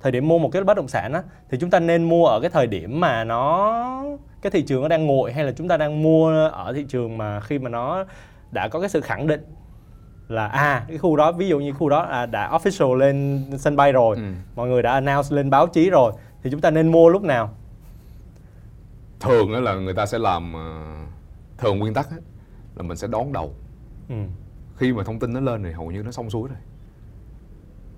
[0.00, 2.40] thời điểm mua một cái bất động sản á thì chúng ta nên mua ở
[2.40, 3.72] cái thời điểm mà nó
[4.42, 7.18] cái thị trường nó đang nguội hay là chúng ta đang mua ở thị trường
[7.18, 8.04] mà khi mà nó
[8.50, 9.40] đã có cái sự khẳng định
[10.28, 13.76] là à cái khu đó ví dụ như khu đó là đã official lên sân
[13.76, 14.22] bay rồi ừ.
[14.56, 17.50] mọi người đã announce lên báo chí rồi thì chúng ta nên mua lúc nào
[19.20, 20.82] thường là người ta sẽ làm ờ,
[21.58, 22.08] thường nguyên tắc
[22.76, 23.54] là mình sẽ đón đầu.
[24.08, 24.14] Ừ.
[24.76, 26.58] khi mà thông tin nó lên thì hầu như nó xong xuôi rồi.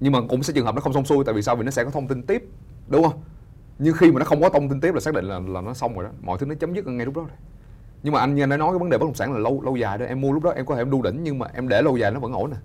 [0.01, 1.57] Nhưng mà cũng sẽ trường hợp nó không xong xuôi tại vì sao?
[1.57, 2.45] Vì nó sẽ có thông tin tiếp
[2.89, 3.21] đúng không?
[3.79, 5.75] Nhưng khi mà nó không có thông tin tiếp là xác định là là nó
[5.75, 6.11] xong rồi đó.
[6.21, 7.37] Mọi thứ nó chấm dứt ngay lúc đó rồi.
[8.03, 9.99] Nhưng mà anh đã nói cái vấn đề bất động sản là lâu lâu dài
[9.99, 10.07] đó.
[10.07, 11.97] Em mua lúc đó em có thể em đu đỉnh nhưng mà em để lâu
[11.97, 12.57] dài nó vẫn ổn nè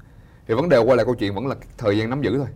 [0.47, 2.47] thì vấn đề quay lại câu chuyện vẫn là thời gian nắm giữ thôi.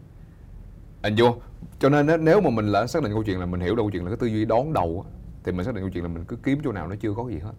[1.01, 1.35] Anh vô.
[1.79, 3.91] Cho nên nếu mà mình là xác định câu chuyện là mình hiểu được câu
[3.91, 5.05] chuyện là cái tư duy đón đầu
[5.43, 7.29] thì mình xác định câu chuyện là mình cứ kiếm chỗ nào nó chưa có
[7.29, 7.53] gì hết.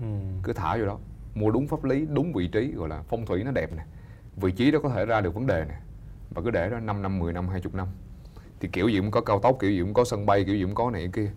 [0.00, 0.06] Ừ.
[0.42, 0.98] cứ thả vô đó
[1.34, 3.82] mua đúng pháp lý đúng vị trí gọi là phong thủy nó đẹp nè.
[4.36, 5.74] Vị trí đó có thể ra được vấn đề nè.
[6.30, 7.86] Và cứ để đó 5 năm 10 năm 20 năm.
[8.60, 10.62] Thì kiểu gì cũng có cao tốc kiểu gì cũng có sân bay kiểu gì
[10.62, 11.30] cũng có này kia.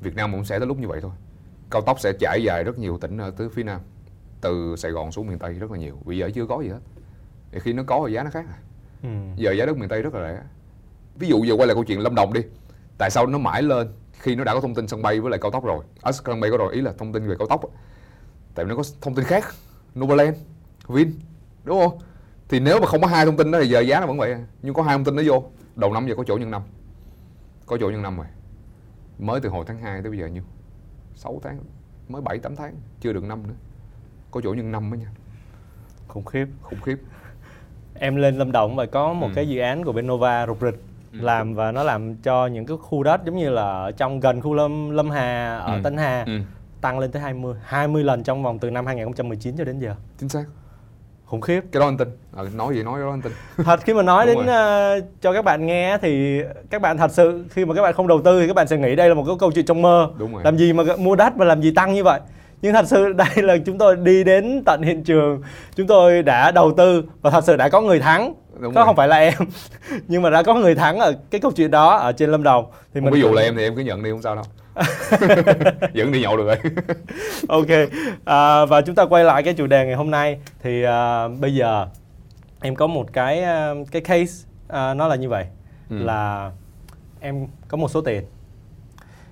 [0.00, 1.12] Việt Nam cũng sẽ tới lúc như vậy thôi.
[1.70, 3.80] Cao tốc sẽ trải dài rất nhiều tỉnh ở tới phía nam
[4.40, 5.98] từ Sài Gòn xuống miền Tây rất là nhiều.
[6.04, 6.80] Vì giờ chưa có gì hết.
[7.52, 8.58] Thì khi nó có thì giá nó khác à.
[9.02, 9.08] Ừ.
[9.36, 10.42] giờ giá đất miền Tây rất là rẻ.
[11.14, 12.40] Ví dụ giờ quay lại câu chuyện Lâm Đồng đi.
[12.98, 15.40] Tại sao nó mãi lên khi nó đã có thông tin sân bay với lại
[15.42, 15.84] cao tốc rồi?
[16.02, 17.60] À, sân bay có rồi ý là thông tin về cao tốc
[18.54, 19.44] tại vì nó có thông tin khác.
[19.98, 20.36] Novaland
[20.88, 21.12] Vin
[21.64, 21.98] đúng không?
[22.48, 24.36] Thì nếu mà không có hai thông tin đó thì giờ giá nó vẫn vậy.
[24.62, 25.44] Nhưng có hai thông tin nó vô.
[25.76, 26.62] Đầu năm giờ có chỗ nhân năm.
[27.66, 28.26] Có chỗ nhân năm rồi.
[29.18, 30.42] Mới từ hồi tháng 2 tới bây giờ nhiêu?
[31.14, 31.58] 6 tháng.
[32.08, 32.74] Mới 7 8 tháng.
[33.00, 33.54] Chưa được năm nữa.
[34.30, 35.10] Có chỗ nhân năm mới nha.
[36.08, 36.46] Khủng khiếp.
[36.62, 36.98] Khủng khiếp.
[37.94, 39.32] Em lên Lâm Đồng và có một ừ.
[39.34, 40.82] cái dự án của bên Nova rục rịch.
[41.12, 41.18] Ừ.
[41.20, 44.40] làm và nó làm cho những cái khu đất giống như là ở trong gần
[44.40, 45.80] khu Lâm Lâm Hà ở ừ.
[45.84, 46.24] Tân Hà.
[46.26, 46.40] Ừ.
[46.82, 49.94] tăng lên tới 20 20 lần trong vòng từ năm 2019 cho đến giờ.
[50.18, 50.44] Chính xác.
[51.24, 51.60] Khủng khiếp.
[51.72, 52.08] Cái đó anh tin.
[52.36, 53.32] À, nói gì nói đó anh tin.
[53.64, 56.40] Thật khi mà nói đến uh, cho các bạn nghe thì
[56.70, 58.76] các bạn thật sự khi mà các bạn không đầu tư thì các bạn sẽ
[58.76, 60.10] nghĩ đây là một cái câu chuyện trong mơ.
[60.18, 60.42] Đúng rồi.
[60.44, 62.20] làm gì mà mua đất mà làm gì tăng như vậy?
[62.62, 65.42] Nhưng thật sự đây là chúng tôi đi đến tận hiện trường.
[65.74, 68.34] Chúng tôi đã đầu tư và thật sự đã có người thắng.
[68.58, 69.34] Đúng đó không phải là em
[70.08, 72.66] nhưng mà đã có người thắng ở cái câu chuyện đó ở trên lâm đồng.
[72.94, 74.44] Thì mình ví dụ là em thì em cứ nhận đi không sao đâu
[75.94, 76.56] vẫn đi nhậu được rồi.
[77.48, 77.68] Ok
[78.24, 80.38] à, và chúng ta quay lại cái chủ đề ngày hôm nay.
[80.62, 81.86] Thì à, bây giờ
[82.60, 85.46] em có một cái à, cái case à, nó là như vậy.
[85.90, 85.96] Ừ.
[85.98, 86.50] là
[87.20, 88.24] em có một số tiền.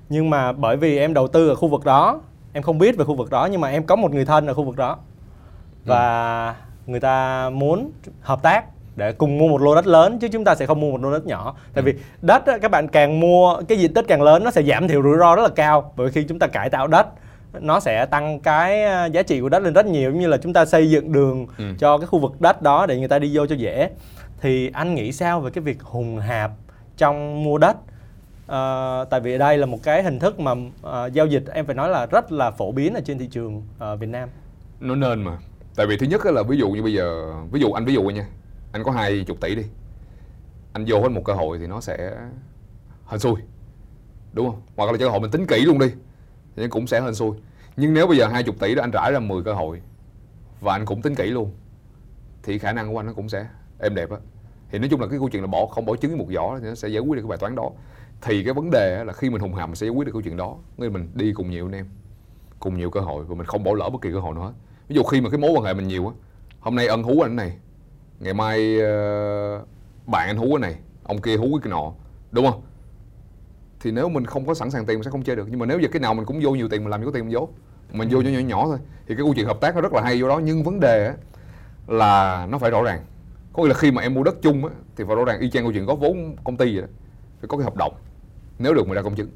[0.09, 2.21] Nhưng mà bởi vì em đầu tư ở khu vực đó
[2.53, 4.55] em không biết về khu vực đó nhưng mà em có một người thân ở
[4.55, 4.99] khu vực đó.
[5.85, 6.91] Và ừ.
[6.91, 8.65] người ta muốn hợp tác
[8.97, 11.13] để cùng mua một lô đất lớn chứ chúng ta sẽ không mua một lô
[11.13, 11.57] đất nhỏ.
[11.75, 11.87] Tại ừ.
[11.87, 15.03] vì đất các bạn càng mua cái diện tích càng lớn nó sẽ giảm thiểu
[15.03, 15.93] rủi ro rất là cao.
[15.97, 17.07] Bởi khi chúng ta cải tạo đất
[17.61, 20.53] nó sẽ tăng cái à, giá trị của đất lên rất nhiều như là chúng
[20.53, 21.65] ta xây dựng đường ừ.
[21.79, 23.91] cho cái khu vực đất đó để người ta đi vô cho dễ.
[24.41, 26.51] Thì anh nghĩ sao về cái việc hùng hạp
[26.97, 27.77] trong mua đất?
[28.47, 31.75] À, tại vì đây là một cái hình thức mà à, giao dịch em phải
[31.75, 34.29] nói là rất là phổ biến ở trên thị trường à, Việt Nam.
[34.81, 35.39] Nó nên mà.
[35.77, 38.03] Tại vì thứ nhất là ví dụ như bây giờ ví dụ anh ví dụ
[38.03, 38.27] nha
[38.73, 39.65] anh có hai chục tỷ đi.
[40.73, 42.17] Anh vô hết một cơ hội thì nó sẽ
[43.07, 43.35] hên xui.
[44.33, 44.63] Đúng không?
[44.77, 45.87] Hoặc là cơ hội mình tính kỹ luôn đi,
[46.57, 47.37] thì cũng sẽ hên xui.
[47.77, 49.83] Nhưng nếu bây giờ hai chục tỷ đó anh trải ra 10 cơ hội
[50.61, 51.51] và anh cũng tính kỹ luôn,
[52.43, 53.47] thì khả năng của anh nó cũng sẽ
[53.79, 54.17] êm đẹp á.
[54.71, 56.69] Thì nói chung là cái câu chuyện là bỏ, không bỏ trứng một giỏ thì
[56.69, 57.71] nó sẽ giải quyết được cái bài toán đó.
[58.23, 60.23] Thì cái vấn đề là khi mình hùng hầm mình sẽ giải quyết được câu
[60.23, 60.57] chuyện đó.
[60.79, 61.87] Nên mình đi cùng nhiều anh em,
[62.61, 64.53] cùng nhiều cơ hội và mình không bỏ lỡ bất kỳ cơ hội nào hết.
[64.89, 66.15] Ví dụ khi mà cái mối quan hệ mình nhiều á,
[66.61, 67.59] hôm nay ân hú anh này
[68.21, 69.69] ngày mai uh,
[70.07, 71.93] bạn anh hú cái này ông kia hú cái nọ
[72.33, 72.63] đúng không?
[73.81, 75.47] Thì nếu mình không có sẵn sàng tiền mình sẽ không chơi được.
[75.51, 77.13] Nhưng mà nếu giờ cái nào mình cũng vô nhiều tiền mình làm gì có
[77.13, 77.49] tiền mình vô
[77.93, 78.79] mình vô cho nhỏ nhỏ thôi.
[79.07, 80.41] Thì cái câu chuyện hợp tác nó rất là hay vô đó.
[80.45, 81.15] Nhưng vấn đề á,
[81.87, 83.05] là nó phải rõ ràng.
[83.53, 85.51] Có nghĩa là khi mà em mua đất chung á, thì phải rõ ràng y
[85.51, 86.89] chang câu chuyện có vốn công ty vậy đó.
[87.41, 87.95] Phải có cái hợp đồng.
[88.59, 89.31] Nếu được mình ra công chứng.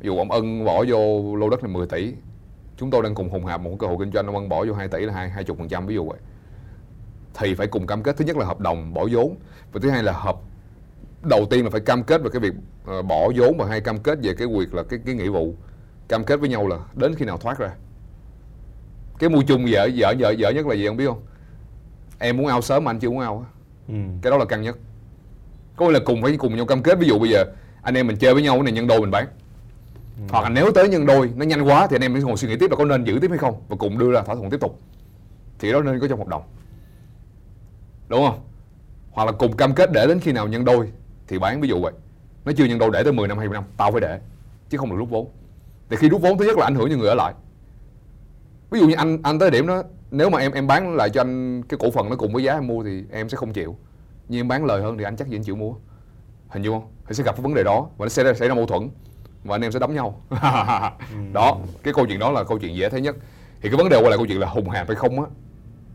[0.00, 2.14] Ví dụ ông ân bỏ vô lô đất này 10 tỷ.
[2.76, 4.26] Chúng tôi đang cùng hùng hạp một cơ hội kinh doanh.
[4.26, 6.18] Ông ân bỏ vô 2 tỷ là hai hai chục phần trăm ví dụ vậy
[7.34, 8.16] thì phải cùng cam kết.
[8.16, 9.36] Thứ nhất là hợp đồng bỏ vốn
[9.72, 10.36] và thứ hai là hợp
[11.22, 12.52] đầu tiên là phải cam kết về cái việc
[12.98, 15.54] uh, bỏ vốn và hay cam kết về cái việc là cái cái nghĩa vụ.
[16.08, 17.70] Cam kết với nhau là đến khi nào thoát ra.
[19.18, 21.22] Cái mua chung dở dở dở dở nhất là gì không biết không?
[22.18, 23.46] Em muốn ao sớm mà anh chưa muốn ao
[23.88, 23.94] ừ.
[24.22, 24.78] cái đó là căng nhất.
[25.76, 26.98] Có nghĩa là cùng phải cùng nhau cam kết.
[26.98, 27.44] Ví dụ bây giờ
[27.82, 29.26] anh em mình chơi với nhau cái này nhân đôi mình bán.
[30.16, 30.22] Ừ.
[30.30, 32.48] hoặc là nếu tới nhân đôi nó nhanh quá thì anh em mới ngồi suy
[32.48, 34.50] nghĩ tiếp là có nên giữ tiếp hay không và cùng đưa ra thỏa thuận
[34.50, 34.78] tiếp tục.
[35.58, 36.42] Thì đó nên có trong hợp đồng
[38.10, 38.40] đúng không?
[39.10, 40.92] Hoặc là cùng cam kết để đến khi nào nhân đôi
[41.28, 41.92] thì bán ví dụ vậy.
[42.44, 44.20] Nó chưa nhân đôi để tới 10 năm 20 năm, tao phải để,
[44.68, 45.28] chứ không được rút vốn.
[45.90, 47.34] Thì khi rút vốn, thứ nhất là ảnh hưởng cho người ở lại.
[48.70, 51.20] Ví dụ như anh anh tới điểm đó, nếu mà em em bán lại cho
[51.20, 53.76] anh cái cổ phần nó cùng với giá em mua thì em sẽ không chịu.
[54.28, 55.74] Nhưng em bán lời hơn thì anh chắc gì anh chịu mua.
[56.48, 56.86] Hình như không?
[57.08, 58.88] Thì sẽ gặp cái vấn đề đó và nó sẽ xảy ra mâu thuẫn
[59.44, 60.20] và anh em sẽ đấm nhau.
[61.32, 63.16] Đó, cái câu chuyện đó là câu chuyện dễ thấy nhất.
[63.62, 65.26] Thì cái vấn đề quay lại câu chuyện là hùng hạp hay không á,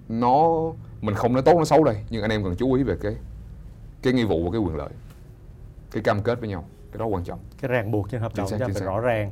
[0.10, 0.50] nó
[1.06, 3.16] mình không nói tốt nó xấu đây nhưng anh em cần chú ý về cái
[4.04, 4.90] cái nghĩa vụ và cái quyền lợi
[5.96, 6.66] cái cam kết với nhau.
[6.92, 7.40] Cái đó quan trọng.
[7.62, 9.32] Cái ràng buộc trên hợp đồng cho phải rõ ràng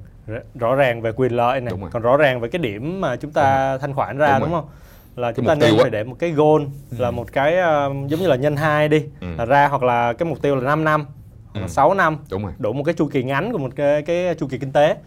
[0.56, 1.74] rõ ràng về quyền lợi này.
[1.92, 4.70] Còn rõ ràng về cái điểm mà chúng ta thanh khoản ra đúng, đúng không?
[5.16, 6.98] Là chúng ta nên phải để một cái goal ừ.
[6.98, 9.28] là một cái uh, giống như là nhân hai đi ừ.
[9.38, 11.06] là ra hoặc là cái mục tiêu là 5 năm
[11.54, 11.96] hoặc là 6 ừ.
[11.96, 12.54] năm đúng rồi.
[12.60, 14.98] đủ một cái chu kỳ ngắn của một cái cái chu kỳ kinh tế.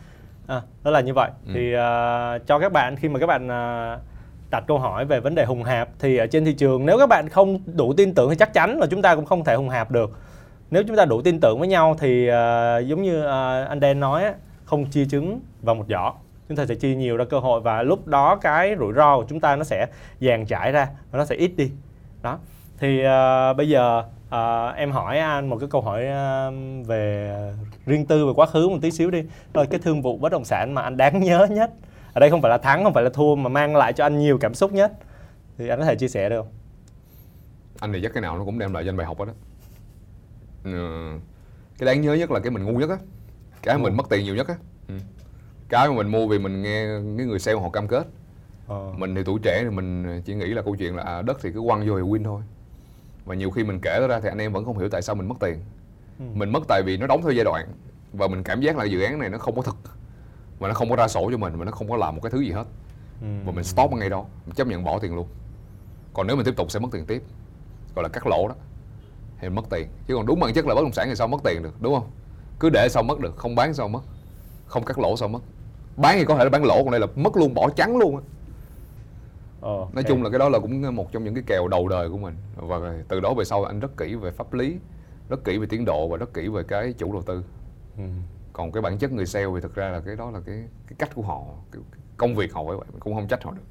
[0.47, 1.31] À, đó là như vậy.
[1.47, 1.53] Ừ.
[1.55, 4.01] thì uh, cho các bạn khi mà các bạn uh,
[4.51, 7.09] đặt câu hỏi về vấn đề hùng hạp thì ở trên thị trường nếu các
[7.09, 9.69] bạn không đủ tin tưởng thì chắc chắn là chúng ta cũng không thể hùng
[9.69, 10.11] hạp được.
[10.71, 14.01] Nếu chúng ta đủ tin tưởng với nhau thì uh, giống như uh, anh đen
[14.01, 14.25] nói
[14.65, 16.13] không chia trứng vào một giỏ.
[16.49, 19.25] Chúng ta sẽ chia nhiều ra cơ hội và lúc đó cái rủi ro của
[19.29, 19.87] chúng ta nó sẽ
[20.21, 21.71] dàn trải ra và nó sẽ ít đi.
[22.23, 22.39] Đó.
[22.79, 27.33] Thì uh, bây giờ uh, em hỏi anh một cái câu hỏi uh, về
[27.87, 29.23] riêng tư về quá khứ một tí xíu đi.
[29.55, 31.71] Rồi cái thương vụ bất động sản mà anh đáng nhớ nhất
[32.17, 34.19] ở đây không phải là thắng không phải là thua mà mang lại cho anh
[34.19, 34.93] nhiều cảm xúc nhất
[35.59, 36.53] thì anh có thể chia sẻ được không
[37.81, 39.33] anh thì chắc cái nào nó cũng đem lại cho anh bài học đó, đó.
[40.65, 41.11] Ừ.
[41.79, 42.97] cái đáng nhớ nhất là cái mình ngu nhất á
[43.63, 43.79] cái ừ.
[43.79, 44.55] mình mất tiền nhiều nhất á
[44.89, 44.95] ừ.
[45.69, 46.87] cái mà mình mua vì mình nghe
[47.19, 48.07] cái người sale họ cam kết
[48.69, 48.93] ờ.
[48.97, 51.53] mình thì tuổi trẻ thì mình chỉ nghĩ là câu chuyện là à, đất thì
[51.53, 52.43] cứ quăng vô thì win thôi
[53.25, 55.29] và nhiều khi mình kể ra thì anh em vẫn không hiểu tại sao mình
[55.29, 55.57] mất tiền
[56.19, 56.25] ừ.
[56.35, 57.67] mình mất tại vì nó đóng theo giai đoạn
[58.13, 59.77] và mình cảm giác là dự án này nó không có thực
[60.59, 62.31] và nó không có ra sổ cho mình và nó không có làm một cái
[62.31, 62.65] thứ gì hết.
[63.21, 63.27] Ừ.
[63.45, 65.27] và mình stop ngay đó mình chấp nhận bỏ tiền luôn.
[66.15, 67.23] Còn nếu mình tiếp tục sẽ mất tiền tiếp.
[67.95, 68.55] Gọi là cắt lỗ đó.
[69.41, 69.89] Thì mất tiền.
[70.07, 71.95] Chứ còn đúng bản chất là bất động sản thì sao mất tiền được đúng
[71.95, 72.11] không?
[72.61, 74.01] Cứ để sao mất được không bán sao mất.
[74.67, 75.39] Không cắt lỗ sao mất.
[75.97, 78.17] Bán thì có thể là bán lỗ còn đây là mất luôn bỏ trắng luôn
[78.17, 78.23] á.
[79.61, 80.05] Ờ, nói okay.
[80.09, 82.35] chung là cái đó là cũng một trong những cái kèo đầu đời của mình.
[82.57, 84.77] Và từ đó về sau anh rất kỹ về pháp lý
[85.29, 87.45] rất kỹ về tiến độ và rất kỹ về cái chủ đầu tư.
[87.99, 88.05] Ừ
[88.57, 90.97] còn cái bản chất người sale thì thực ra là cái đó là cái cái
[90.99, 91.43] cách của họ
[91.73, 91.83] cái
[92.17, 93.63] công việc họ vậy mình cũng không trách họ được.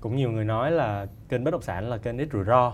[0.00, 2.72] Cũng nhiều người nói là kênh bất động sản là kênh ít rủi ro.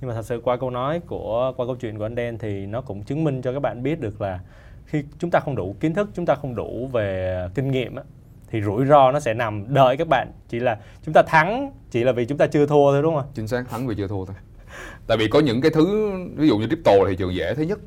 [0.00, 2.66] Nhưng mà thật sự qua câu nói của qua câu chuyện của anh đen thì
[2.66, 4.40] nó cũng chứng minh cho các bạn biết được là
[4.86, 8.02] khi chúng ta không đủ kiến thức chúng ta không đủ về kinh nghiệm á,
[8.48, 10.32] thì rủi ro nó sẽ nằm đợi các bạn.
[10.48, 13.26] Chỉ là chúng ta thắng chỉ là vì chúng ta chưa thua thôi đúng không
[13.34, 14.36] chính xác thắng vì chưa thua thôi.
[15.06, 17.66] Tại vì có những cái thứ ví dụ như crypto là thị trường dễ thấy
[17.66, 17.78] nhất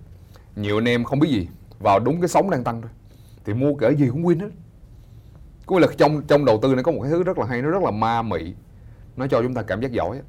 [0.56, 1.48] nhiều anh em không biết gì
[1.80, 2.92] vào đúng cái sóng đang tăng thôi.
[3.46, 4.50] Thì mua cỡ gì cũng win hết.
[5.66, 7.62] Có nghĩa là trong trong đầu tư nó có một cái thứ rất là hay
[7.62, 8.54] nó rất là ma mị.
[9.18, 10.22] Nó cho chúng ta cảm giác giỏi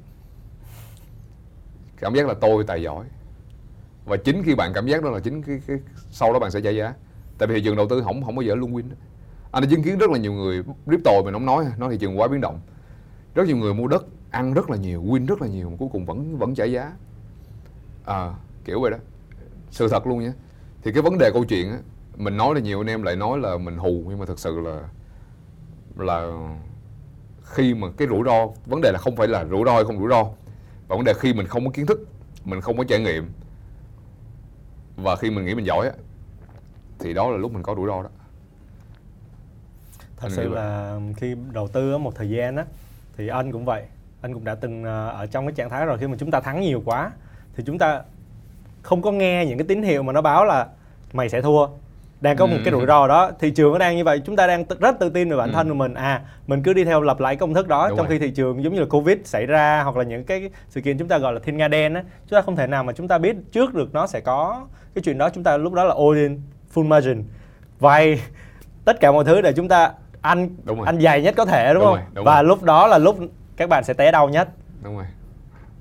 [1.97, 3.05] cảm giác là tôi tài giỏi.
[4.05, 5.77] Và chính khi bạn cảm giác đó là chính cái, cái
[6.11, 6.93] sau đó bạn sẽ trả giá.
[7.37, 8.83] Tại vì thị trường đầu tư không không bao giờ luôn win
[9.51, 12.19] anh đã chứng kiến rất là nhiều người crypto mình không nói nói thị trường
[12.19, 12.59] quá biến động.
[13.35, 15.89] Rất nhiều người mua đất ăn rất là nhiều win rất là nhiều mà cuối
[15.91, 16.93] cùng vẫn vẫn trả giá.
[18.05, 18.33] À,
[18.65, 18.97] kiểu vậy đó.
[19.71, 20.31] Sự thật luôn nhé
[20.83, 21.77] thì cái vấn đề câu chuyện á
[22.15, 24.59] mình nói là nhiều anh em lại nói là mình hù nhưng mà thực sự
[24.59, 24.81] là
[25.97, 26.27] là
[27.43, 29.99] khi mà cái rủi ro vấn đề là không phải là rủi ro hay không
[29.99, 30.23] rủi ro
[30.87, 31.99] và vấn đề khi mình không có kiến thức
[32.45, 33.31] mình không có trải nghiệm
[34.95, 35.93] và khi mình nghĩ mình giỏi á
[36.99, 38.09] thì đó là lúc mình có rủi ro đó.
[40.17, 42.65] Thật anh sự là khi đầu tư một thời gian á
[43.17, 43.83] thì anh cũng vậy.
[44.21, 46.39] Anh cũng đã từng ờ, ở trong cái trạng thái rồi khi mà chúng ta
[46.39, 47.11] thắng nhiều quá
[47.55, 48.01] thì chúng ta
[48.89, 50.67] không có nghe những cái tín hiệu mà nó báo là
[51.13, 51.67] mày sẽ thua.
[52.21, 53.31] Đang có một cái rủi ro đó.
[53.39, 54.21] Thị trường nó đang như vậy.
[54.25, 55.53] Chúng ta đang rất tự tin về bản ừ.
[55.53, 55.93] thân của mình.
[55.93, 57.87] À mình cứ đi theo lặp lại công thức đó.
[57.87, 58.19] Đúng trong rồi.
[58.19, 60.97] khi thị trường giống như là covid xảy ra hoặc là những cái sự kiện
[60.97, 63.07] chúng ta gọi là thiên nga đen á chúng ta không thể nào mà chúng
[63.07, 65.29] ta biết trước được nó sẽ có cái chuyện đó.
[65.29, 66.41] Chúng ta lúc đó là all in
[66.73, 67.23] full margin.
[67.79, 68.21] Vay
[68.85, 70.49] tất cả mọi thứ để chúng ta ăn
[70.85, 71.95] ăn dày nhất có thể đúng, đúng không?
[71.95, 72.43] rồi, đúng và rồi.
[72.43, 73.17] lúc đó là lúc
[73.57, 74.49] các bạn sẽ té đau nhất.
[74.83, 75.05] Đúng rồi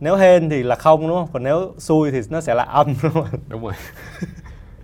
[0.01, 1.29] nếu hên thì là không đúng không?
[1.33, 3.27] Còn nếu xui thì nó sẽ là âm đúng không?
[3.49, 3.73] Đúng rồi.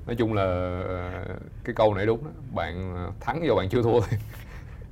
[0.06, 0.42] Nói chung là
[0.88, 1.10] ờ,
[1.64, 2.30] cái câu này đúng đó.
[2.54, 4.08] Bạn thắng do bạn chưa thua thôi.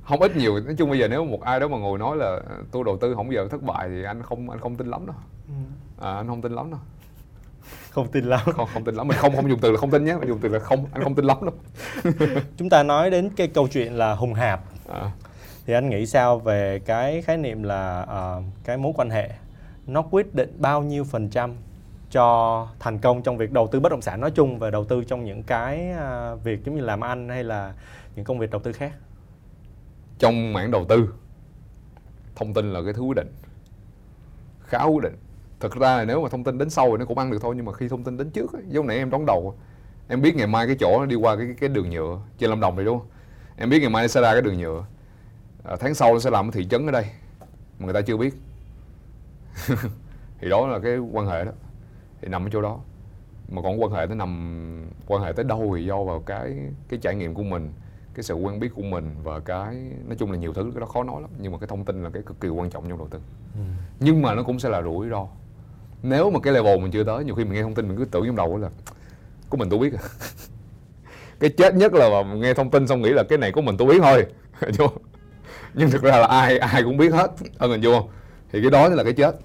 [0.03, 0.59] Không ít nhiều.
[0.59, 2.39] Nói chung bây giờ nếu một ai đó mà ngồi nói là
[2.71, 5.05] tôi đầu tư không bao giờ thất bại thì anh không anh không tin lắm
[5.05, 5.15] đâu.
[5.47, 5.53] Ừ.
[6.07, 6.79] à, anh không tin lắm đâu.
[7.89, 8.39] Không tin lắm.
[8.45, 9.07] Không không tin lắm.
[9.07, 10.15] Mình không không dùng từ là không tin nhé.
[10.19, 11.53] Mình dùng từ là không anh không tin lắm đâu.
[12.57, 14.61] Chúng ta nói đến cái câu chuyện là hùng hạp.
[14.89, 15.11] À.
[15.65, 19.29] thì anh nghĩ sao về cái khái niệm là uh, cái mối quan hệ
[19.87, 21.55] nó quyết định bao nhiêu phần trăm
[22.11, 25.03] cho thành công trong việc đầu tư bất động sản nói chung và đầu tư
[25.03, 27.73] trong những cái à, việc giống như làm ăn hay là
[28.15, 28.93] những công việc đầu tư khác?
[30.19, 31.13] Trong mảng đầu tư
[32.35, 33.33] thông tin là cái thứ quyết định.
[34.61, 35.17] Khá quyết định.
[35.59, 37.53] Thực ra là nếu mà thông tin đến sau thì nó cũng ăn được thôi
[37.55, 39.55] nhưng mà khi thông tin đến trước ấy, giống nãy em đón đầu
[40.07, 42.59] em biết ngày mai cái chỗ nó đi qua cái cái đường nhựa trên lâm
[42.59, 43.07] đồng này đúng không?
[43.57, 44.85] Em biết ngày mai nó sẽ ra cái đường nhựa.
[45.63, 47.05] À, tháng sau nó sẽ làm cái thị trấn ở đây
[47.79, 48.33] mà người ta chưa biết.
[50.39, 51.51] thì đó là cái quan hệ đó.
[52.21, 52.79] Thì nằm ở chỗ đó.
[53.49, 56.99] Mà còn quan hệ tới nằm quan hệ tới đâu thì do vào cái cái
[56.99, 57.73] trải nghiệm của mình
[58.13, 59.75] cái sự quen biết của mình và cái
[60.07, 62.03] nói chung là nhiều thứ cái đó khó nói lắm nhưng mà cái thông tin
[62.03, 63.19] là cái cực kỳ quan trọng trong đầu tư.
[63.53, 63.61] Ừ.
[63.99, 65.27] nhưng mà nó cũng sẽ là rủi ro.
[66.03, 68.05] Nếu mà cái level mình chưa tới nhiều khi mình nghe thông tin mình cứ
[68.05, 68.69] tưởng trong đầu là
[69.49, 70.01] của mình tôi biết à?
[71.39, 73.77] Cái chết nhất là mà nghe thông tin xong nghĩ là cái này của mình
[73.77, 74.25] tôi biết thôi.
[75.73, 77.31] Nhưng thực ra là ai ai cũng biết hết.
[77.57, 78.07] Ân hình vô
[78.53, 79.35] thì cái đó là cái chết.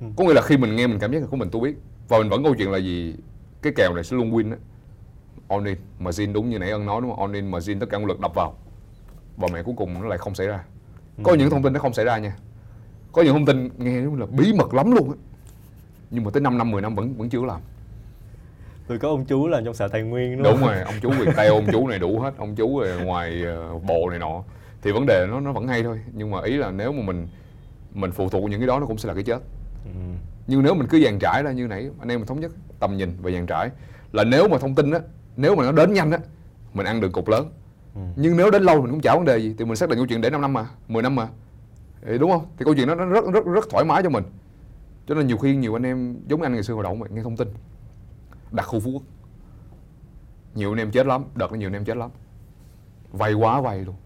[0.00, 0.06] Ừ.
[0.16, 1.74] có nghĩa là khi mình nghe mình cảm giác là của mình tôi biết.
[2.08, 3.14] Và mình vẫn câu chuyện là gì?
[3.62, 4.56] Cái kèo này sẽ luôn win á.
[5.48, 7.20] On in margin đúng như nãy ân nói đúng không?
[7.20, 8.54] On in margin tất cả nguồn lực đập vào.
[9.36, 10.64] Và mẹ cuối cùng nó lại không xảy ra.
[11.22, 11.36] Có ừ.
[11.36, 12.36] những thông tin nó không xảy ra nha.
[13.12, 15.16] Có những thông tin nghe đúng là bí mật lắm luôn á.
[16.10, 17.60] Nhưng mà tới 5 năm 10 năm vẫn vẫn chưa làm.
[18.86, 21.32] Tôi có ông chú là trong sở tài nguyên đúng, đúng rồi ông chú Việt
[21.36, 22.34] Tây ông chú này đủ hết.
[22.38, 23.44] Ông chú ngoài
[23.76, 24.42] uh, bộ này nọ.
[24.82, 26.00] Thì vấn đề nó nó vẫn hay thôi.
[26.12, 27.26] Nhưng mà ý là nếu mà mình
[27.94, 29.42] mình phụ thuộc những cái đó nó cũng sẽ là cái chết.
[29.84, 29.90] Ừ.
[30.46, 32.96] nhưng nếu mình cứ dàn trải ra như nãy anh em mình thống nhất tầm
[32.96, 33.70] nhìn và dàn trải
[34.12, 35.00] là nếu mà thông tin á
[35.36, 36.18] nếu mà nó đến nhanh á
[36.74, 37.52] mình ăn được cục lớn.
[37.94, 38.00] Ừ.
[38.16, 40.06] nhưng nếu đến lâu mình cũng chả vấn đề gì thì mình xác định câu
[40.06, 41.28] chuyện để 5 năm mà 10 năm mà.
[42.06, 42.46] Thì đúng không?
[42.58, 44.24] Thì câu chuyện đó nó rất rất rất thoải mái cho mình.
[45.06, 47.36] Cho nên nhiều khi nhiều anh em giống anh ngày xưa hoạt động nghe thông
[47.36, 47.48] tin
[48.50, 49.02] đặt khu phú quốc.
[50.54, 52.10] Nhiều anh em chết lắm đợt đó nhiều anh em chết lắm.
[53.10, 53.96] Vay quá vay luôn.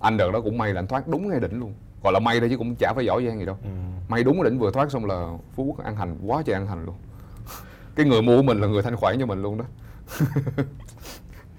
[0.00, 2.40] Anh đợt đó cũng may là anh thoát đúng ngay đỉnh luôn gọi là may
[2.40, 3.68] thôi chứ cũng chả phải giỏi giang gì đâu ừ.
[4.08, 6.66] may đúng cái đỉnh vừa thoát xong là phú quốc ăn hành quá trời ăn
[6.66, 6.94] hành luôn
[7.96, 9.64] cái người mua của mình là người thanh khoản cho mình luôn đó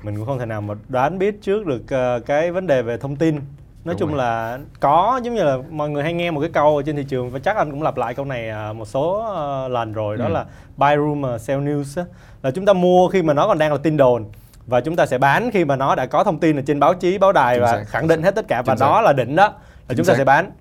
[0.03, 2.97] mình cũng không thể nào mà đoán biết trước được uh, cái vấn đề về
[2.97, 4.17] thông tin nói Đúng chung rồi.
[4.17, 7.03] là có giống như là mọi người hay nghe một cái câu ở trên thị
[7.03, 9.17] trường và chắc anh cũng lặp lại câu này à, một số
[9.65, 10.31] uh, lần rồi đó ừ.
[10.31, 10.45] là
[10.77, 12.05] buy rumor sell news
[12.43, 14.25] là chúng ta mua khi mà nó còn đang là tin đồn
[14.67, 16.93] và chúng ta sẽ bán khi mà nó đã có thông tin ở trên báo
[16.93, 17.83] chí báo đài Chính và xác.
[17.87, 19.53] khẳng định hết tất cả và đó là đỉnh đó
[19.87, 20.51] là Chính chúng ta sẽ bán.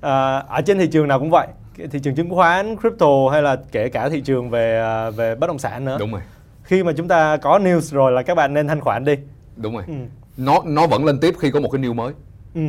[0.00, 1.46] À, ở trên thị trường nào cũng vậy.
[1.90, 5.46] Thị trường chứng khoán crypto hay là kể cả thị trường về à, về bất
[5.46, 5.96] động sản nữa.
[6.00, 6.20] Đúng rồi.
[6.62, 9.14] Khi mà chúng ta có news rồi là các bạn nên thanh khoản đi.
[9.56, 9.84] Đúng rồi.
[9.86, 9.94] Ừ.
[10.36, 12.12] nó nó vẫn lên tiếp khi có một cái news mới.
[12.54, 12.60] Ừ.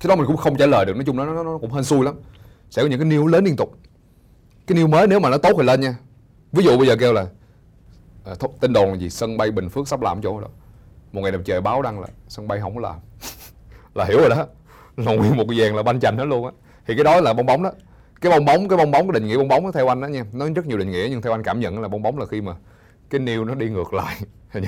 [0.00, 0.96] cái đó mình cũng không trả lời được.
[0.96, 2.14] Nói chung nó nó, nó cũng hên xui lắm.
[2.70, 3.76] Sẽ có những cái news lớn liên tục.
[4.66, 5.94] Cái news mới nếu mà nó tốt thì lên nha.
[6.52, 7.26] Ví dụ bây giờ kêu là
[8.24, 9.10] à, tin đồn là gì?
[9.10, 10.48] Sân bay bình phước sắp làm chỗ đó.
[11.12, 12.96] Một ngày đẹp trời báo đăng là sân bay không có làm.
[13.94, 14.46] Là hiểu rồi đó
[14.96, 16.52] nguyên một cái vàng là banh chành hết luôn á.
[16.86, 17.70] Thì cái đó là bong bóng đó.
[18.20, 20.24] Cái bong bóng, cái bong bóng, cái định nghĩa bong bóng theo anh đó nha.
[20.32, 22.40] Nó rất nhiều định nghĩa nhưng theo anh cảm nhận là bong bóng là khi
[22.40, 22.54] mà
[23.10, 24.16] cái nêu nó đi ngược lại.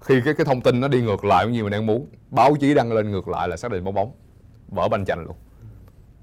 [0.00, 2.74] Khi cái cái thông tin nó đi ngược lại như mình đang muốn, báo chí
[2.74, 4.12] đăng lên ngược lại là xác định bong bóng.
[4.68, 5.36] Vỡ banh chành luôn.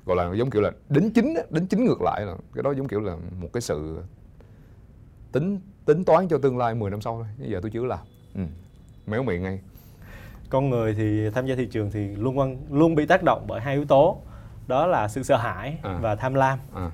[0.05, 2.87] Gọi là giống kiểu là đính chính đính chính ngược lại là cái đó giống
[2.87, 3.99] kiểu là một cái sự
[5.31, 7.47] tính tính toán cho tương lai 10 năm sau thôi.
[7.49, 7.99] Giờ tôi chưa làm.
[8.35, 8.41] Ừ.
[9.07, 9.59] méo miệng ngay
[10.51, 13.73] con người thì tham gia thị trường thì luôn luôn bị tác động bởi hai
[13.73, 14.17] yếu tố
[14.67, 15.97] đó là sự sợ hãi à.
[16.01, 16.91] và tham lam à.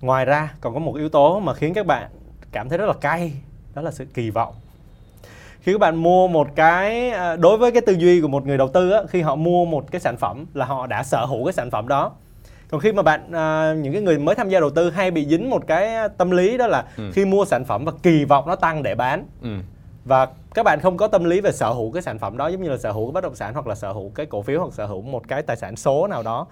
[0.00, 2.10] ngoài ra còn có một yếu tố mà khiến các bạn
[2.52, 3.32] cảm thấy rất là cay
[3.74, 4.54] đó là sự kỳ vọng
[5.60, 8.58] khi các bạn mua một cái à, đối với cái tư duy của một người
[8.58, 11.44] đầu tư á, khi họ mua một cái sản phẩm là họ đã sở hữu
[11.44, 12.12] cái sản phẩm đó
[12.70, 15.26] còn khi mà bạn à, những cái người mới tham gia đầu tư hay bị
[15.26, 17.10] dính một cái tâm lý đó là ừ.
[17.14, 19.56] khi mua sản phẩm và kỳ vọng nó tăng để bán ừ.
[20.04, 22.62] và các bạn không có tâm lý về sở hữu cái sản phẩm đó giống
[22.62, 24.60] như là sở hữu cái bất động sản hoặc là sở hữu cái cổ phiếu
[24.60, 26.46] hoặc sở hữu một cái tài sản số nào đó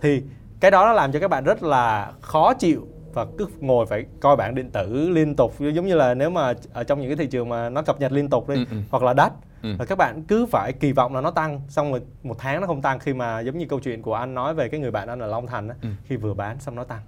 [0.00, 0.22] thì
[0.60, 4.04] cái đó nó làm cho các bạn rất là khó chịu và cứ ngồi phải
[4.20, 7.16] coi bảng điện tử liên tục giống như là nếu mà ở trong những cái
[7.16, 8.76] thị trường mà nó cập nhật liên tục đi ừ, ừ.
[8.90, 9.74] hoặc là đắt ừ.
[9.78, 12.66] và các bạn cứ phải kỳ vọng là nó tăng xong rồi một tháng nó
[12.66, 15.08] không tăng khi mà giống như câu chuyện của anh nói về cái người bạn
[15.08, 15.88] anh ở Long Thành á, ừ.
[16.04, 17.02] khi vừa bán xong nó tăng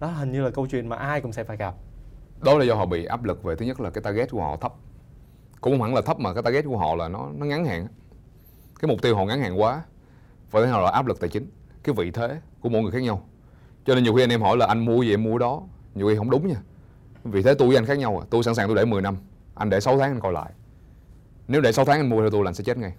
[0.00, 1.74] đó hình như là câu chuyện mà ai cũng sẽ phải gặp
[2.40, 4.56] đó là do họ bị áp lực về thứ nhất là cái target của họ
[4.56, 4.72] thấp
[5.64, 7.86] cũng không hẳn là thấp mà cái target của họ là nó nó ngắn hạn.
[8.80, 9.82] Cái mục tiêu họ ngắn hạn quá
[10.50, 11.50] và thứ hai là áp lực tài chính,
[11.82, 13.22] cái vị thế của mỗi người khác nhau.
[13.84, 15.62] Cho nên nhiều khi anh em hỏi là anh mua gì, em mua đó.
[15.94, 16.56] Nhiều khi không đúng nha.
[17.24, 18.26] Vì thế tôi với anh khác nhau à.
[18.30, 19.16] Tôi sẵn sàng tôi để 10 năm,
[19.54, 20.52] anh để 6 tháng anh coi lại.
[21.48, 22.92] Nếu để 6 tháng anh mua theo tôi là anh sẽ chết ngay.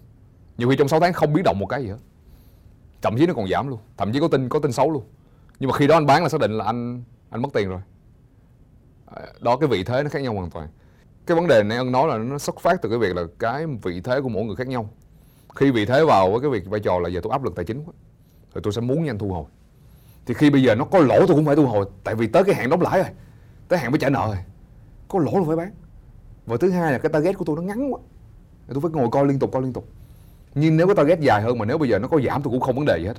[0.57, 1.99] Nhiều khi trong 6 tháng không biến động một cái gì hết.
[3.01, 3.79] Thậm chí nó còn giảm luôn.
[3.97, 5.03] Thậm chí có tin có tin xấu luôn.
[5.59, 7.81] Nhưng mà khi đó anh bán là xác định là anh anh mất tiền rồi.
[9.05, 10.67] À, đó, cái vị thế nó khác nhau hoàn toàn
[11.25, 13.65] cái vấn đề này ân nói là nó xuất phát từ cái việc là cái
[13.83, 14.89] vị thế của mỗi người khác nhau.
[15.55, 17.65] Khi vị thế vào với cái việc vai trò là giờ tôi áp lực tài
[17.65, 17.93] chính quá
[18.53, 19.45] rồi tôi sẽ muốn nhanh thu hồi.
[20.25, 22.43] Thì khi bây giờ nó có lỗ tôi cũng phải thu hồi, tại vì tới
[22.43, 23.09] cái hạn đóng lãi rồi,
[23.67, 24.43] tới hạn phải trả nợ rồi,
[25.07, 25.71] có lỗ là phải bán.
[26.45, 27.99] Và thứ hai là cái target của tôi nó ngắn quá
[28.67, 29.87] tôi phải ngồi coi liên tục, coi liên tục.
[30.55, 32.59] Nhưng nếu cái target dài hơn mà nếu bây giờ nó có giảm tôi cũng
[32.59, 33.13] không vấn đề gì hết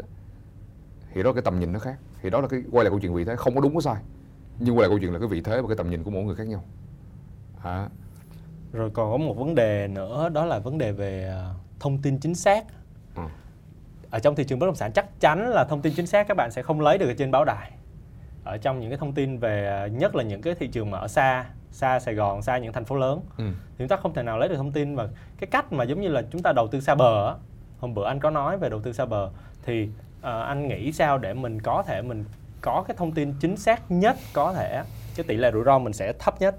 [1.14, 3.01] thì đó là cái tầm nhìn nó khác, thì đó là cái quay lại câu
[3.01, 3.97] chuyện vị thế, không có đúng, có sai.
[4.59, 6.25] Nhưng quay lại câu chuyện là cái vị thế và cái tầm nhìn của mỗi
[6.25, 6.64] người khác nhau
[7.62, 7.88] à.
[8.73, 12.19] rồi còn có một vấn đề nữa đó là vấn đề về à, thông tin
[12.19, 12.64] chính xác.
[13.16, 13.23] Ừ.
[14.11, 16.37] Ở trong thị trường bất động sản chắc chắn là thông tin chính xác các
[16.37, 17.71] bạn sẽ không lấy được ở trên báo đài.
[18.45, 21.09] Ở trong những cái thông tin về nhất là những cái thị trường mà ở
[21.09, 23.21] xa xa Sài Gòn xa những thành phố lớn.
[23.38, 23.45] Ừ.
[23.69, 26.01] thì chúng ta không thể nào lấy được thông tin và cái cách mà giống
[26.01, 27.35] như là chúng ta đầu tư xa bờ á.
[27.79, 29.31] Hôm bữa anh có nói về đầu tư xa bờ.
[29.62, 29.88] Thì
[30.19, 32.25] uh, anh nghĩ sao để mình có thể mình
[32.61, 34.83] có cái thông tin chính xác nhất có thể
[35.16, 36.57] cái tỷ lệ rủi ro mình sẽ thấp nhất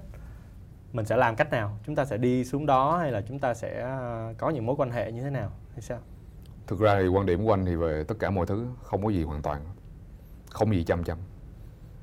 [0.92, 1.78] mình sẽ làm cách nào?
[1.86, 4.76] Chúng ta sẽ đi xuống đó hay là chúng ta sẽ à, có những mối
[4.78, 5.50] quan hệ như thế nào?
[5.72, 5.98] Hay sao?
[6.66, 9.10] Thực ra thì quan điểm của anh thì về tất cả mọi thứ không có
[9.10, 9.60] gì hoàn toàn,
[10.50, 11.18] không gì trăm trăm.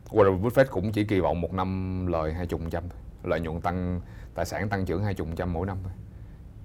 [0.10, 3.62] Warren Buffett cũng chỉ kỳ vọng một năm lời hai chục trăm thôi, lợi nhuận
[3.62, 4.02] tăng,
[4.36, 5.94] tài sản tăng trưởng hai chục trăm mỗi năm thôi,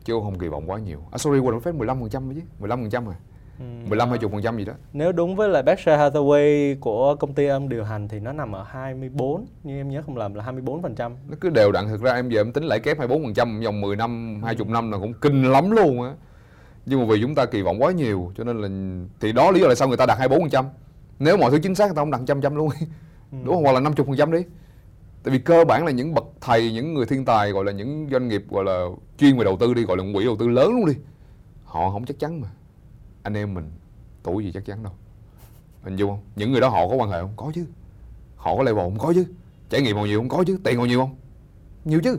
[0.04, 1.00] chứ không kỳ vọng quá nhiều.
[1.12, 3.14] À sorry, Warren Buffett 15 phần trăm chứ 15 phần trăm rồi
[3.60, 4.72] 15 20 phần trăm gì đó.
[4.92, 8.52] Nếu đúng với lại Berkshire Hathaway của công ty em điều hành thì nó nằm
[8.52, 11.12] ở 24, nhưng em nhớ không lầm là 24 phần trăm.
[11.28, 13.60] Nó cứ đều đặn thực ra em giờ em tính lãi kép 24 phần trăm
[13.60, 14.72] vòng 10 năm, 20 ừ.
[14.72, 16.12] năm là cũng kinh lắm luôn á
[16.86, 18.68] nhưng mà vì chúng ta kỳ vọng quá nhiều cho nên là
[19.20, 20.64] thì đó lý do là sao người ta đặt 24%
[21.18, 22.70] nếu mọi thứ chính xác người ta không đặt trăm trăm luôn
[23.32, 23.38] ừ.
[23.44, 24.38] đúng không hoặc là 50% đi
[25.22, 28.08] tại vì cơ bản là những bậc thầy những người thiên tài gọi là những
[28.12, 28.86] doanh nghiệp gọi là
[29.18, 30.92] chuyên về đầu tư đi gọi là quỹ đầu tư lớn luôn đi
[31.64, 32.48] họ không chắc chắn mà
[33.22, 33.70] anh em mình
[34.22, 34.92] tuổi gì chắc chắn đâu.
[35.82, 36.20] Hình dung không?
[36.36, 37.32] Những người đó họ có quan hệ không?
[37.36, 37.66] Có chứ.
[38.36, 38.98] Họ có level không?
[38.98, 39.24] Có chứ.
[39.68, 40.28] Trải nghiệm bao nhiêu không?
[40.28, 40.58] Có chứ.
[40.64, 41.14] Tiền bao nhiêu không?
[41.84, 42.18] Nhiều chứ.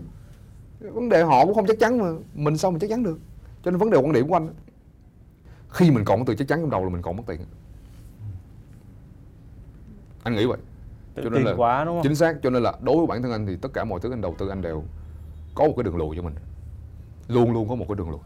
[0.79, 2.07] Vấn đề họ cũng không chắc chắn mà.
[2.35, 3.19] Mình sao mình chắc chắn được?
[3.63, 4.53] Cho nên vấn đề quan điểm của anh
[5.69, 7.39] khi mình còn có từ chắc chắn trong đầu là mình còn mất tiền.
[10.23, 10.57] Anh nghĩ vậy.
[11.15, 12.03] Cho nên là quá đúng không?
[12.03, 12.37] chính xác.
[12.43, 14.35] Cho nên là đối với bản thân anh thì tất cả mọi thứ anh đầu
[14.37, 14.83] tư anh đều
[15.55, 16.33] có một cái đường lùi cho mình.
[17.27, 18.19] Luôn luôn có một cái đường lùi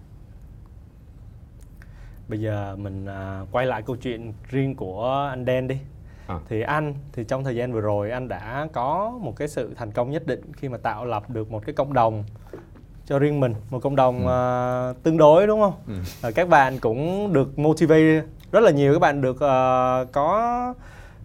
[2.27, 5.77] bây giờ mình à, quay lại câu chuyện riêng của anh đen đi
[6.27, 6.39] à.
[6.49, 9.91] thì anh thì trong thời gian vừa rồi anh đã có một cái sự thành
[9.91, 12.23] công nhất định khi mà tạo lập được một cái cộng đồng
[13.05, 14.89] cho riêng mình một cộng đồng ừ.
[14.91, 16.27] uh, tương đối đúng không ừ.
[16.27, 18.21] uh, các bạn cũng được motivate
[18.51, 20.73] rất là nhiều các bạn được uh, có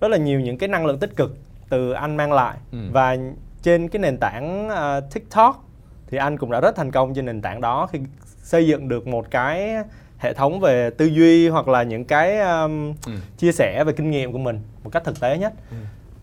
[0.00, 1.36] rất là nhiều những cái năng lượng tích cực
[1.68, 2.78] từ anh mang lại ừ.
[2.92, 3.16] và
[3.62, 5.64] trên cái nền tảng uh, TikTok
[6.06, 7.98] thì anh cũng đã rất thành công trên nền tảng đó khi
[8.42, 9.76] xây dựng được một cái
[10.20, 13.12] hệ thống về tư duy hoặc là những cái um, ừ.
[13.38, 15.76] chia sẻ về kinh nghiệm của mình một cách thực tế nhất ừ.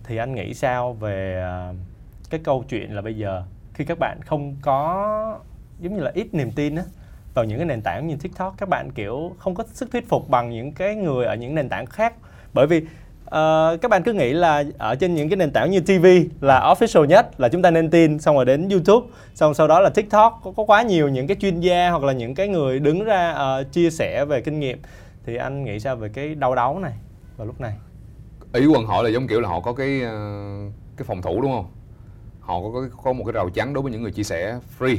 [0.04, 1.76] thì anh nghĩ sao về uh,
[2.30, 3.44] cái câu chuyện là bây giờ
[3.74, 5.40] khi các bạn không có
[5.80, 6.84] giống như là ít niềm tin á
[7.34, 10.30] vào những cái nền tảng như TikTok các bạn kiểu không có sức thuyết phục
[10.30, 12.14] bằng những cái người ở những nền tảng khác
[12.54, 12.86] bởi vì
[13.28, 16.06] uh, các bạn cứ nghĩ là ở trên những cái nền tảng như TV
[16.42, 19.80] là official nhất là chúng ta nên tin xong rồi đến YouTube xong sau đó
[19.80, 20.40] là TikTok.
[20.44, 23.32] Có, có quá nhiều những cái chuyên gia hoặc là những cái người đứng ra
[23.32, 24.80] uh, chia sẻ về kinh nghiệm.
[25.26, 26.94] Thì anh nghĩ sao về cái đau đấu này
[27.38, 27.74] vào lúc này?
[28.54, 31.52] Ý quần họ là giống kiểu là họ có cái uh, cái phòng thủ đúng
[31.52, 31.66] không?
[32.40, 34.98] Họ có, có có một cái rào chắn đối với những người chia sẻ free.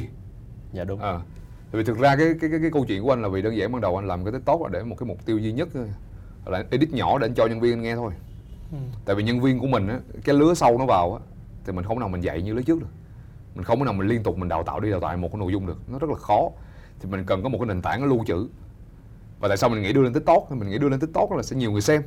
[0.73, 1.01] Dạ đúng.
[1.01, 1.19] À,
[1.71, 3.71] vì thực ra cái cái cái, cái câu chuyện của anh là vì đơn giản
[3.71, 5.67] ban đầu anh làm cái tiktok là để một cái mục tiêu duy nhất
[6.49, 8.13] là edit nhỏ để anh cho nhân viên anh nghe thôi.
[8.71, 8.77] Ừ.
[9.05, 11.19] tại vì nhân viên của mình á cái lứa sau nó vào á
[11.65, 12.87] thì mình không nào mình dạy như lứa trước được.
[13.55, 15.39] Mình không có nào mình liên tục mình đào tạo đi đào tạo một cái
[15.39, 15.77] nội dung được.
[15.87, 16.49] Nó rất là khó.
[16.99, 18.47] Thì mình cần có một cái nền tảng nó lưu trữ.
[19.39, 20.51] Và tại sao mình nghĩ đưa lên tiktok?
[20.51, 22.03] Mình nghĩ đưa lên tiktok là sẽ nhiều người xem.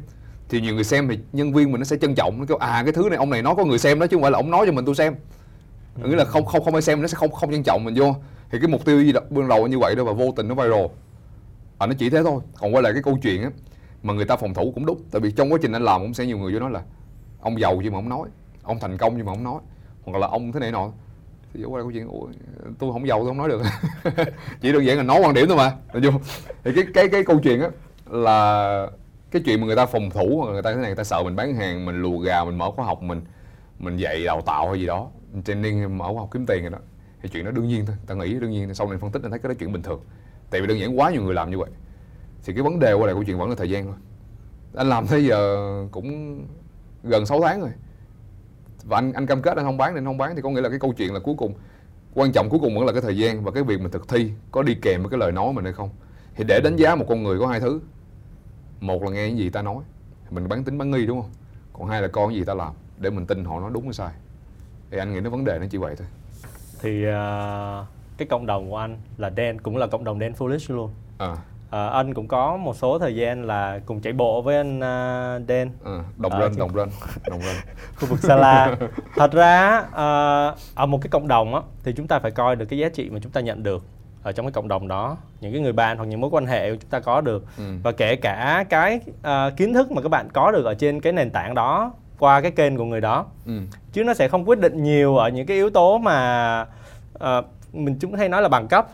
[0.49, 2.83] Thì nhiều người xem thì nhân viên mình nó sẽ trân trọng nó kêu à
[2.85, 4.51] cái thứ này ông này nói có người xem đó chứ không phải là ông
[4.51, 5.15] nói cho mình tôi xem.
[6.03, 6.09] Ừ.
[6.09, 8.15] nghĩa là không không không ai xem nó sẽ không không trân trọng mình vô.
[8.51, 10.87] Thì cái mục tiêu gì ban đầu như vậy đó và vô tình nó viral.
[11.79, 12.41] À nó chỉ thế thôi.
[12.61, 13.51] Còn quay lại cái câu chuyện á
[14.03, 15.03] mà người ta phòng thủ cũng đúng.
[15.11, 16.83] Tại vì trong quá trình anh làm cũng sẽ nhiều người vô nói là
[17.41, 18.29] ông giàu nhưng mà không nói
[18.63, 19.61] ông thành công nhưng mà không nói
[20.05, 20.91] hoặc là ông thế này nọ.
[21.55, 22.27] Thì quay đây câu chuyện Ủa,
[22.79, 23.63] tôi không giàu tôi không nói được.
[24.61, 25.73] Chỉ đơn giản là nói quan điểm thôi mà.
[26.65, 27.69] Thì cái cái cái câu chuyện á
[28.11, 28.89] là
[29.31, 31.23] cái chuyện mà người ta phòng thủ hoặc người ta thế này người ta sợ
[31.23, 33.21] mình bán hàng mình lùa gà mình mở khóa học mình
[33.79, 35.09] mình dạy đào tạo hay gì đó
[35.45, 36.79] training mở khóa học kiếm tiền rồi đó
[37.23, 37.97] thì chuyện đó đương nhiên thôi.
[38.07, 40.01] Ta nghĩ đương nhiên sau này phân tích anh thấy cái đó chuyện bình thường.
[40.51, 41.71] Tại vì đơn giản quá nhiều người làm như vậy
[42.45, 43.95] thì cái vấn đề qua lại câu chuyện vẫn là thời gian thôi.
[44.75, 46.41] Anh làm tới giờ cũng
[47.03, 47.71] gần 6 tháng rồi.
[48.85, 50.69] Và anh anh cam kết anh không bán nên không bán thì có nghĩa là
[50.69, 51.55] cái câu chuyện là cuối cùng
[52.15, 54.33] quan trọng cuối cùng vẫn là cái thời gian và cái việc mình thực thi
[54.51, 55.91] có đi kèm với cái lời nói mình hay không.
[56.37, 57.81] Thì để đánh giá một con người có hai thứ.
[58.81, 59.77] Một là nghe những gì ta nói.
[60.31, 61.31] Mình bán tính bán nghi đúng không?
[61.73, 63.93] Còn hai là coi cái gì ta làm để mình tin họ nói đúng hay
[63.93, 64.13] sai.
[64.91, 66.07] Thì anh nghĩ nó vấn đề nó chỉ vậy thôi.
[66.81, 67.87] Thì uh,
[68.19, 70.91] cái cộng đồng của anh là đen cũng là cộng đồng đen foolish luôn.
[71.19, 71.37] À.
[71.73, 75.49] À, anh cũng có một số thời gian là cùng chạy bộ với anh uh,
[75.49, 76.89] đen à, đồng rên đồng rên
[77.31, 77.57] đồng rên
[77.97, 78.77] khu vực Sala.
[79.17, 82.67] Thật ra uh, ở một cái cộng đồng á thì chúng ta phải coi được
[82.67, 83.85] cái giá trị mà chúng ta nhận được
[84.23, 85.17] ở trong cái cộng đồng đó.
[85.41, 87.45] Những cái người bạn hoặc những mối quan hệ chúng ta có được.
[87.59, 87.65] Ừ.
[87.83, 91.13] và kể cả cái uh, kiến thức mà các bạn có được ở trên cái
[91.13, 93.27] nền tảng đó qua cái kênh của người đó.
[93.47, 93.53] Ừ.
[93.93, 96.67] chứ nó sẽ không quyết định nhiều ở những cái yếu tố mà
[97.15, 98.89] uh, mình chúng hay nói là bằng cấp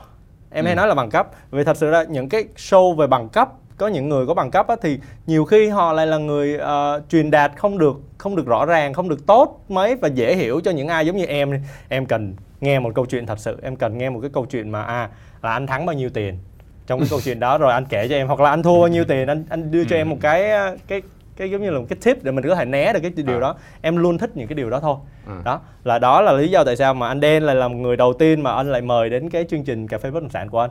[0.51, 0.67] em ừ.
[0.67, 1.31] hay nói là bằng cấp.
[1.51, 4.51] Vì thật sự là những cái show về bằng cấp có những người có bằng
[4.51, 8.37] cấp á, thì nhiều khi họ lại là người uh, truyền đạt không được không
[8.37, 11.25] được rõ ràng không được tốt mấy và dễ hiểu cho những ai giống như
[11.25, 14.47] em em cần nghe một câu chuyện thật sự em cần nghe một cái câu
[14.47, 15.11] chuyện mà à
[15.43, 16.39] là anh thắng bao nhiêu tiền.
[16.87, 18.89] Trong cái câu chuyện đó rồi anh kể cho em hoặc là anh thua bao
[18.89, 20.51] nhiêu tiền anh anh đưa cho em một cái
[20.89, 21.03] cái
[21.39, 23.37] cái giống như là một cái tip để mình có thể né được cái điều
[23.37, 23.41] à.
[23.41, 25.41] đó em luôn thích những cái điều đó thôi à.
[25.45, 27.97] đó là đó là lý do tại sao mà anh đen lại là một người
[27.97, 30.49] đầu tiên mà anh lại mời đến cái chương trình cà phê bất động sản
[30.49, 30.71] của anh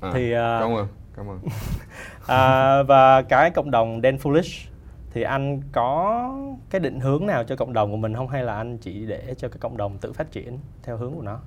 [0.00, 0.10] à.
[0.14, 1.40] thì uh, cảm ơn cảm ơn
[2.26, 4.68] à, và cái cộng đồng đen foolish
[5.12, 6.28] thì anh có
[6.70, 9.34] cái định hướng nào cho cộng đồng của mình không hay là anh chỉ để
[9.38, 11.38] cho cái cộng đồng tự phát triển theo hướng của nó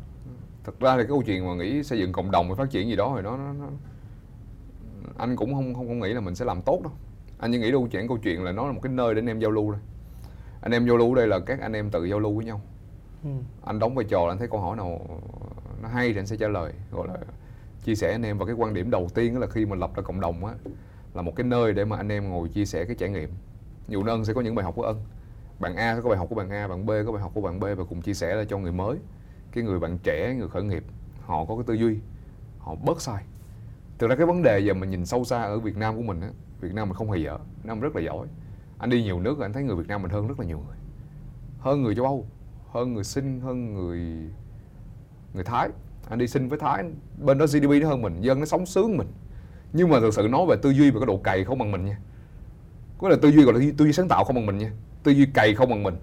[0.64, 2.88] thật ra thì cái câu chuyện mà nghĩ xây dựng cộng đồng và phát triển
[2.88, 3.68] gì đó thì nó, nó, nó
[5.18, 6.92] anh cũng không không không nghĩ là mình sẽ làm tốt đâu
[7.40, 9.30] anh chỉ nghĩ đâu chuyện câu chuyện là nó là một cái nơi để anh
[9.30, 9.82] em giao lưu thôi.
[10.62, 12.62] Anh em giao lưu đây là các anh em tự giao lưu với nhau.
[13.24, 13.30] Ừ.
[13.66, 15.02] anh đóng vai trò là anh thấy câu hỏi nào
[15.82, 16.74] nó hay thì anh sẽ trả lời.
[16.92, 17.18] Gọi là
[17.84, 18.38] chia sẻ anh em.
[18.38, 20.54] Và cái quan điểm đầu tiên đó là khi mà lập ra cộng đồng á
[21.14, 23.30] là một cái nơi để mà anh em ngồi chia sẻ cái trải nghiệm.
[23.88, 25.04] Dù ân sẽ có những bài học của ân.
[25.60, 27.42] Bạn A sẽ có bài học của bạn A bạn B có bài học của
[27.42, 28.98] bạn B và cùng chia sẻ ra cho người mới.
[29.52, 30.84] Cái người bạn trẻ người khởi nghiệp
[31.22, 32.00] họ có cái tư duy
[32.60, 33.24] họ bớt sai
[34.00, 36.22] thực ra cái vấn đề giờ mình nhìn sâu xa ở Việt Nam của mình
[36.22, 36.30] á,
[36.62, 38.28] Việt Nam mình không hề dở, Việt Nam rất là giỏi.
[38.78, 40.78] Anh đi nhiều nước anh thấy người Việt Nam mình hơn rất là nhiều người.
[41.60, 42.26] Hơn người châu Âu,
[42.72, 44.00] hơn người Sinh, hơn người
[45.34, 45.70] người Thái.
[46.10, 46.84] Anh đi sinh với Thái,
[47.18, 49.08] bên đó GDP nó hơn mình, dân nó sống sướng mình.
[49.74, 51.86] Nhưng mà thực sự nói về tư duy và cái độ cày không bằng mình
[51.86, 51.98] nha.
[52.98, 54.72] Có là tư duy gọi là tư duy sáng tạo không bằng mình nha.
[55.04, 55.96] Tư duy cày không bằng mình.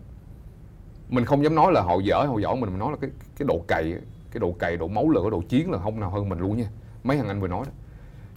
[1.08, 3.46] Mình không dám nói là họ dở, họ giỏi mình mình nói là cái cái
[3.46, 3.94] độ cày,
[4.30, 6.68] cái độ cày, độ máu lửa, độ chiến là không nào hơn mình luôn nha
[7.04, 7.72] mấy thằng anh vừa nói đó.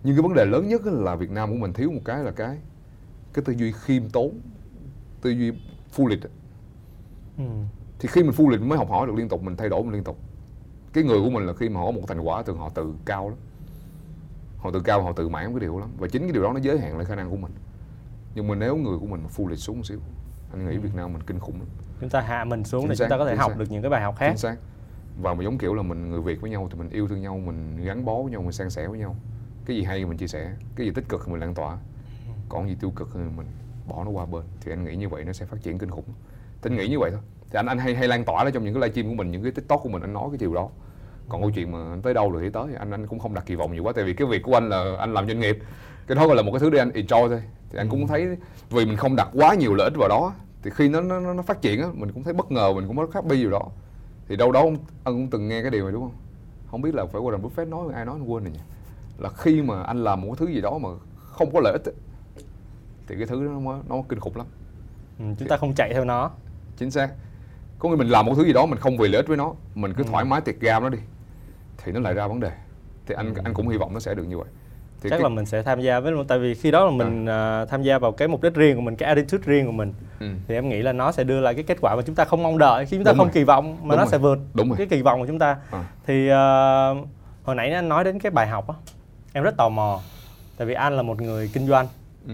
[0.04, 2.32] Nhưng cái vấn đề lớn nhất là Việt Nam của mình thiếu một cái là
[2.32, 2.58] cái
[3.34, 4.40] cái tư duy khiêm tốn
[5.22, 5.52] tư duy
[5.92, 6.20] phu lịch
[7.38, 7.44] ừ.
[8.00, 9.94] thì khi mình phu lịch mới học hỏi được liên tục mình thay đổi mình
[9.94, 10.18] liên tục.
[10.94, 12.94] Cái người của mình là khi mà họ có một thành quả thường họ tự
[13.06, 13.38] cao lắm.
[14.58, 15.90] Họ tự cao họ tự mãn cái điều lắm.
[15.98, 17.52] Và chính cái điều đó nó giới hạn lại khả năng của mình.
[18.36, 20.00] Nhưng mà nếu người của mình phu lịch xuống một xíu
[20.52, 20.80] anh nghĩ ừ.
[20.80, 21.68] Việt Nam mình kinh khủng lắm.
[22.02, 23.58] Chúng ta hạ mình xuống chính để xác, chúng ta có thể học xác.
[23.60, 24.30] được những cái bài học khác.
[24.30, 24.56] Chính xác
[25.22, 27.38] và mà giống kiểu là mình người Việt với nhau thì mình yêu thương nhau
[27.38, 29.16] mình gắn bó với nhau mình san sẻ với nhau.
[29.66, 31.78] Cái gì hay thì mình chia sẻ cái gì tích cực thì mình lan tỏa.
[32.50, 33.48] Còn gì tiêu cực thì mình
[33.88, 34.44] bỏ nó qua bên.
[34.62, 36.06] Thì anh nghĩ như vậy nó sẽ phát triển kinh khủng.
[36.62, 37.22] Tính nghĩ như vậy thôi.
[37.50, 39.44] Thì anh anh hay hay lan tỏa đó trong những cái livestream của mình những
[39.44, 40.70] cái tiktok của mình anh nói cái điều đó.
[41.30, 42.76] Còn câu chuyện mà anh tới đâu rồi thì tới.
[42.80, 44.70] Anh anh cũng không đặt kỳ vọng nhiều quá tại vì cái việc của anh
[44.70, 45.60] là anh làm doanh nghiệp.
[46.08, 47.42] Cái đó gọi là một cái thứ để anh enjoy thôi.
[47.70, 47.92] Thì anh ừ.
[47.92, 48.38] cũng thấy
[48.70, 50.34] vì mình không đặt quá nhiều lợi ích vào đó
[50.66, 52.98] thì khi nó nó, nó phát triển á mình cũng thấy bất ngờ mình cũng
[52.98, 53.62] có khác bi điều đó
[54.28, 56.18] thì đâu đó ông, ông cũng từng nghe cái điều này đúng không?
[56.72, 58.60] Không biết là phải Warren Buffett nói ai nói anh quên rồi nhỉ?
[59.18, 61.96] Là khi mà anh làm một thứ gì đó mà không có lợi ích ấy,
[63.08, 64.46] thì cái thứ đó nó nó kinh khủng lắm.
[65.20, 66.32] Ừ, chúng ta không chạy theo nó.
[66.78, 67.10] Chính xác.
[67.80, 69.54] Có nghĩa mình làm một thứ gì đó mình không vì lợi ích với nó
[69.76, 70.08] mình cứ ừ.
[70.12, 71.00] thoải mái tiệt gam nó đi
[71.78, 72.52] thì nó lại ra vấn đề.
[73.06, 73.42] Thì anh ừ.
[73.44, 74.48] anh cũng hy vọng nó sẽ được như vậy
[75.02, 75.24] thì chắc cái...
[75.24, 77.62] là mình sẽ tham gia với tại vì khi đó là mình à.
[77.62, 79.94] uh, tham gia vào cái mục đích riêng của mình cái attitude riêng của mình
[80.20, 80.28] ừ.
[80.48, 82.44] thì em nghĩ là nó sẽ đưa lại cái kết quả mà chúng ta không
[82.44, 83.34] mong đợi khi chúng ta Đúng không rồi.
[83.34, 84.08] kỳ vọng mà Đúng nó rồi.
[84.12, 84.78] sẽ vượt Đúng rồi.
[84.78, 85.84] cái kỳ vọng của chúng ta à.
[86.08, 87.08] thì uh,
[87.44, 88.76] hồi nãy anh nói đến cái bài học á
[89.34, 90.02] em rất tò mò
[90.58, 91.88] tại vì anh là một người kinh doanh
[92.28, 92.34] ừ.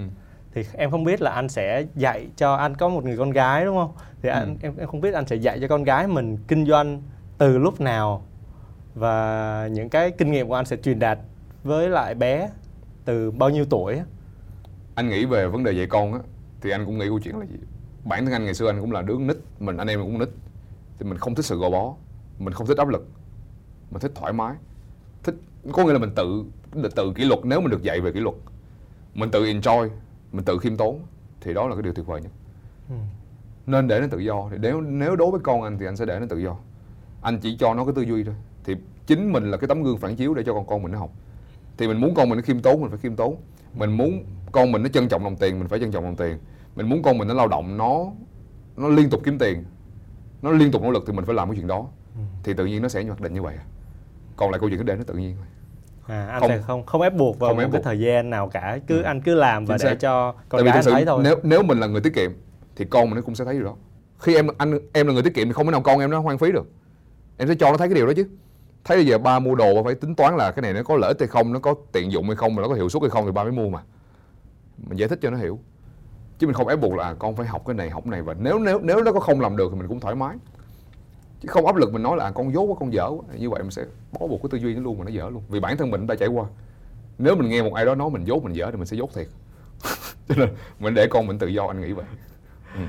[0.53, 3.65] thì em không biết là anh sẽ dạy cho anh có một người con gái
[3.65, 3.91] đúng không
[4.21, 4.33] thì ừ.
[4.33, 7.01] anh em em không biết anh sẽ dạy cho con gái mình kinh doanh
[7.37, 8.23] từ lúc nào
[8.95, 11.19] và những cái kinh nghiệm của anh sẽ truyền đạt
[11.63, 12.49] với lại bé
[13.05, 14.01] từ bao nhiêu tuổi
[14.95, 16.19] anh nghĩ về vấn đề dạy con á
[16.61, 17.55] thì anh cũng nghĩ câu chuyện là gì?
[18.05, 20.29] Bản thân anh ngày xưa anh cũng là đứa nít mình anh em cũng nít.
[20.99, 21.93] Thì mình không thích sự gò bó
[22.39, 23.07] mình không thích áp lực
[23.91, 24.55] mình thích thoải mái.
[25.23, 25.35] Thích
[25.71, 26.43] có nghĩa là mình tự
[26.95, 28.35] tự kỷ luật nếu mình được dạy về kỷ luật.
[29.13, 29.89] Mình tự enjoy
[30.31, 30.99] mình tự khiêm tốn
[31.41, 32.31] thì đó là cái điều tuyệt vời nhất.
[32.89, 32.95] Ừ.
[33.67, 34.47] nên để nó tự do.
[34.51, 36.57] Thì nếu nếu đối với con anh thì anh sẽ để nó tự do.
[37.21, 38.35] Anh chỉ cho nó cái tư duy thôi.
[38.63, 38.75] Thì
[39.07, 41.11] chính mình là cái tấm gương phản chiếu để cho con con mình nó học
[41.77, 43.35] thì mình muốn con mình nó khiêm tốn mình phải khiêm tốn.
[43.73, 46.37] Mình muốn con mình nó trân trọng đồng tiền mình phải trân trọng đồng tiền.
[46.75, 48.05] Mình muốn con mình nó lao động nó
[48.77, 49.63] nó liên tục kiếm tiền
[50.41, 51.87] nó liên tục nỗ lực thì mình phải làm cái chuyện đó.
[52.15, 52.21] Ừ.
[52.43, 53.55] thì tự nhiên nó sẽ hoạch định như vậy
[54.35, 55.45] còn lại câu chuyện nó để nó tự nhiên thôi.
[56.07, 58.29] À, anh không, sẽ không không ép buộc vào không một ép cái thời gian
[58.29, 58.79] nào cả.
[58.87, 59.03] Cứ ừ.
[59.03, 61.21] anh cứ làm và để cho con gái thấy thôi.
[61.23, 62.31] nếu nếu mình là người tiết kiệm
[62.75, 63.75] thì con mình nó cũng sẽ thấy điều đó.
[64.19, 66.19] Khi em anh em là người tiết kiệm thì không thể nào con em nó
[66.19, 66.69] hoang phí được.
[67.37, 68.27] Em sẽ cho nó thấy cái điều đó chứ
[68.83, 71.07] thấy bây giờ ba mua đồ phải tính toán là cái này nó có lợi
[71.07, 73.09] ích hay không nó có tiện dụng hay không mà nó có hiệu suất hay
[73.09, 73.79] không thì ba mới mua mà.
[74.77, 75.59] Mình giải thích cho nó hiểu.
[76.39, 78.21] Chứ mình không ép buộc là à, con phải học cái này học cái này
[78.21, 80.37] và nếu nếu nếu nó có không làm được thì mình cũng thoải mái.
[81.41, 83.49] Chứ không áp lực mình nói là à, con dốt quá con dở quá như
[83.49, 85.43] vậy mình sẽ bó buộc cái tư duy nó luôn mà nó dở luôn.
[85.49, 86.45] Vì bản thân mình đã trải qua.
[87.17, 89.09] Nếu mình nghe một ai đó nói mình dốt mình dở thì mình sẽ dốt
[89.13, 89.27] thiệt.
[90.27, 92.05] Cho nên mình để con mình tự do anh nghĩ vậy.
[92.75, 92.81] Ừ.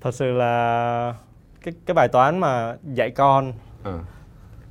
[0.00, 1.14] thật sự là
[1.62, 3.52] cái cái bài toán mà dạy con
[3.82, 3.98] à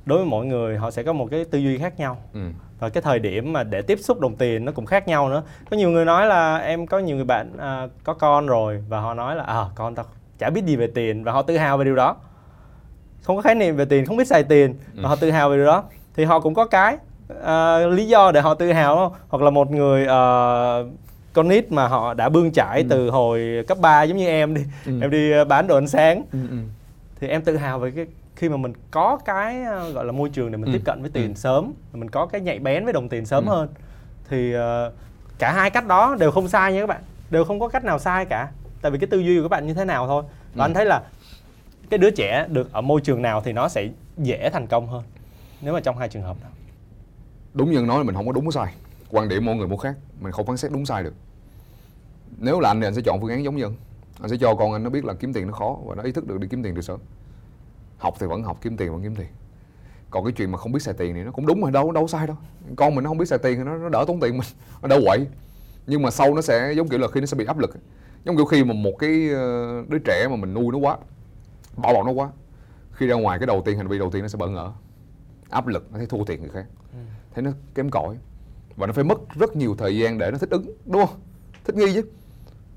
[0.06, 2.40] đối với mỗi người họ sẽ có một cái tư duy khác nhau ừ.
[2.78, 5.42] và cái thời điểm mà để tiếp xúc đồng tiền nó cũng khác nhau nữa
[5.70, 9.00] có nhiều người nói là em có nhiều người bạn à, có con rồi và
[9.00, 10.04] họ nói là à con tao
[10.38, 12.16] chả biết gì về tiền và họ tự hào về điều đó
[13.22, 15.00] không có khái niệm về tiền không biết xài tiền ừ.
[15.02, 15.84] và họ tự hào về điều đó
[16.16, 16.96] thì họ cũng có cái
[17.32, 19.12] uh, lý do để họ tự hào không?
[19.28, 20.92] hoặc là một người uh,
[21.32, 22.86] con nít mà họ đã bươn trải ừ.
[22.90, 24.92] từ hồi cấp 3 giống như em đi ừ.
[25.00, 26.56] em đi bán đồ ăn sáng ừ, ừ.
[27.20, 28.06] thì em tự hào về cái
[28.36, 30.78] khi mà mình có cái ờ, gọi là môi trường để mình ừ.
[30.78, 31.34] tiếp cận với tiền ừ.
[31.34, 33.50] sớm mình có cái nhạy bén với đồng tiền sớm ừ.
[33.50, 33.68] hơn
[34.28, 34.62] thì uh,
[35.38, 37.98] cả hai cách đó đều không sai nha các bạn đều không có cách nào
[37.98, 38.50] sai cả
[38.82, 40.22] tại vì cái tư duy của các bạn như thế nào thôi
[40.54, 40.68] và ừ.
[40.68, 41.02] anh thấy là
[41.90, 45.02] cái đứa trẻ được ở môi trường nào thì nó sẽ dễ thành công hơn
[45.60, 46.48] nếu mà trong hai trường hợp đó
[47.54, 48.74] đúng như nói là mình không có đúng sai
[49.10, 51.14] quan điểm mỗi người mỗi khác mình không phán xét đúng sai được
[52.38, 53.64] nếu là anh thì anh sẽ chọn phương án giống như
[54.20, 56.12] anh sẽ cho con anh nó biết là kiếm tiền nó khó và nó ý
[56.12, 57.00] thức được đi kiếm tiền từ sớm
[57.98, 59.28] học thì vẫn học kiếm tiền vẫn kiếm tiền.
[60.10, 62.08] Còn cái chuyện mà không biết xài tiền thì nó cũng đúng mà đâu đâu
[62.08, 62.36] sai đâu.
[62.76, 64.48] Con mình nó không biết xài tiền thì nó, nó đỡ tốn tiền mình
[64.82, 65.26] nó đỡ quậy.
[65.86, 67.70] Nhưng mà sau nó sẽ giống kiểu là khi nó sẽ bị áp lực
[68.24, 70.96] giống kiểu khi mà một cái ờ, đứa trẻ mà mình nuôi nó quá
[71.76, 72.30] bảo bọc nó quá
[72.92, 74.72] khi ra ngoài cái đầu tiên hành vi đầu tiên nó sẽ bỡ ngỡ.
[75.50, 76.66] Áp lực nó thấy thua tiền người khác.
[76.92, 76.98] Ừ.
[77.34, 78.16] thấy nó kém cỏi.
[78.76, 81.16] Và nó phải mất rất nhiều thời gian để nó thích ứng đúng không?
[81.64, 82.02] Thích nghi chứ.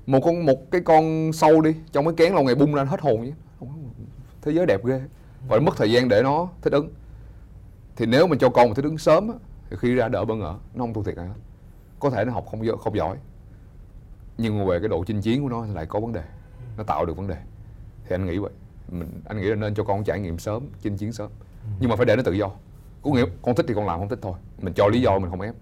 [0.06, 3.00] Một con một cái con sâu đi trong cái kén lâu ngày bung ra hết
[3.00, 3.32] hồn chứ
[4.48, 5.00] thế giới đẹp ghê.
[5.48, 6.88] Và mất thời gian để nó thích ứng.
[7.96, 9.30] Thì nếu mình cho con một thích ứng sớm
[9.70, 11.34] thì khi ra đỡ bỡ ngỡ nó không thua thiệt ai hết.
[12.00, 13.16] Có thể nó học không không giỏi.
[14.38, 16.22] Nhưng mà về cái độ chinh chiến của nó lại có vấn đề.
[16.76, 17.36] Nó tạo được vấn đề.
[18.04, 18.50] Thì anh nghĩ vậy.
[18.88, 21.30] Mình anh nghĩ là nên cho con trải nghiệm sớm chinh chiến sớm.
[21.80, 22.50] Nhưng mà phải để nó tự do.
[23.02, 24.34] Có nghĩa con thích thì con làm không thích thôi.
[24.62, 25.54] Mình cho lý do mình không ép.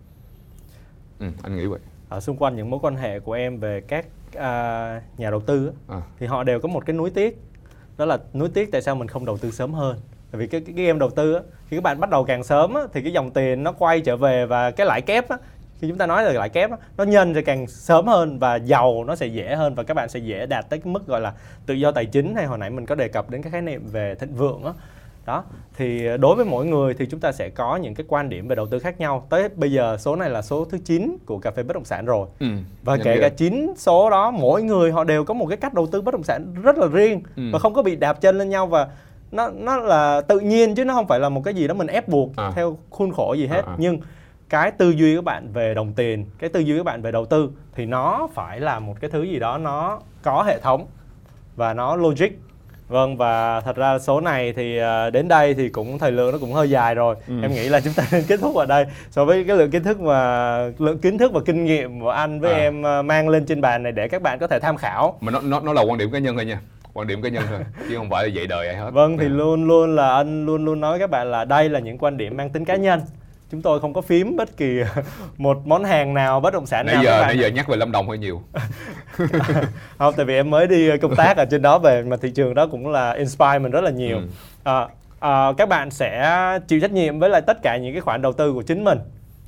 [1.19, 1.81] Ừ, anh nghĩ vậy.
[2.09, 5.73] Ở xung quanh những mối quan hệ của em về các uh, nhà đầu tư
[5.89, 6.03] à.
[6.19, 7.41] thì họ đều có một cái núi tiếc
[7.99, 9.97] đó là nuối tiếc tại sao mình không đầu tư sớm hơn.
[10.31, 12.45] Tại vì cái cái, cái game đầu tư á, khi các bạn bắt đầu càng
[12.45, 15.37] sớm á, thì cái dòng tiền nó quay trở về và cái lãi kép á,
[15.81, 18.57] khi chúng ta nói là lãi kép á, nó nhân ra càng sớm hơn và
[18.57, 21.21] giàu nó sẽ dễ hơn và các bạn sẽ dễ đạt tới cái mức gọi
[21.21, 21.33] là
[21.67, 23.89] tự do tài chính hay hồi nãy mình có đề cập đến cái khái niệm
[23.93, 24.73] về thịnh vượng á
[25.27, 25.45] đó
[25.77, 28.57] thì đối với mỗi người thì chúng ta sẽ có những cái quan điểm về
[28.57, 31.51] đầu tư khác nhau tới bây giờ số này là số thứ 9 của cà
[31.51, 32.47] phê bất động sản rồi ừ,
[32.83, 35.87] và kể cả chín số đó mỗi người họ đều có một cái cách đầu
[35.87, 37.43] tư bất động sản rất là riêng ừ.
[37.53, 38.89] và không có bị đạp chân lên nhau và
[39.33, 41.87] nó nó là tự nhiên chứ nó không phải là một cái gì đó mình
[41.87, 42.53] ép buộc à.
[42.55, 43.77] theo khuôn khổ gì hết à, à.
[43.79, 44.01] nhưng
[44.49, 47.27] cái tư duy các bạn về đồng tiền cái tư duy các bạn về đầu
[47.27, 50.87] tư thì nó phải là một cái thứ gì đó nó có hệ thống
[51.57, 52.29] và nó logic
[52.89, 56.39] Vâng và thật ra số này thì à, đến đây thì cũng thời lượng nó
[56.39, 57.17] cũng hơi dài rồi.
[57.29, 57.35] Ừ.
[57.43, 58.87] Em nghĩ là chúng ta nên kết thúc ở đây.
[59.11, 62.41] So với cái lượng kiến thức mà lượng kiến thức và kinh nghiệm của anh
[62.41, 62.59] với à.
[62.59, 65.19] em à, mang lên trên bàn này để các bạn có thể tham khảo.
[65.21, 66.61] Mà nó nó nó là quan điểm cá nhân thôi nha.
[66.93, 67.59] Quan điểm cá nhân thôi
[67.89, 68.91] chứ không phải là dạy đời ai hết.
[68.91, 69.29] Vâng thì à.
[69.29, 72.37] luôn luôn là anh luôn luôn nói các bạn là đây là những quan điểm
[72.37, 73.01] mang tính cá nhân
[73.51, 74.81] chúng tôi không có phím bất kỳ
[75.37, 77.93] một món hàng nào bất động sản nãy nào giờ nãy giờ nhắc về lâm
[77.93, 78.43] đồng hơi nhiều.
[79.99, 82.55] Không tại vì em mới đi công tác ở trên đó về mà thị trường
[82.55, 84.17] đó cũng là inspire mình rất là nhiều.
[84.17, 84.27] Ừ.
[84.65, 84.89] à,
[85.21, 88.33] à, các bạn sẽ chịu trách nhiệm với lại tất cả những cái khoản đầu
[88.33, 88.99] tư của chính mình.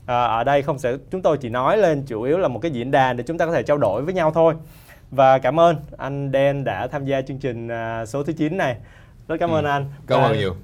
[0.07, 2.71] À, ở đây không sẽ chúng tôi chỉ nói lên chủ yếu là một cái
[2.71, 4.55] diễn đàn để chúng ta có thể trao đổi với nhau thôi.
[5.11, 8.77] Và cảm ơn anh Dan đã tham gia chương trình uh, số thứ 9 này.
[9.29, 9.57] Rất cảm ừ.
[9.57, 9.87] ơn anh.
[10.07, 10.55] Cảm ơn nhiều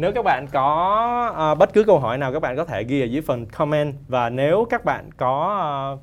[0.00, 3.00] nếu các bạn có uh, bất cứ câu hỏi nào các bạn có thể ghi
[3.00, 6.00] ở dưới phần comment và nếu các bạn có uh,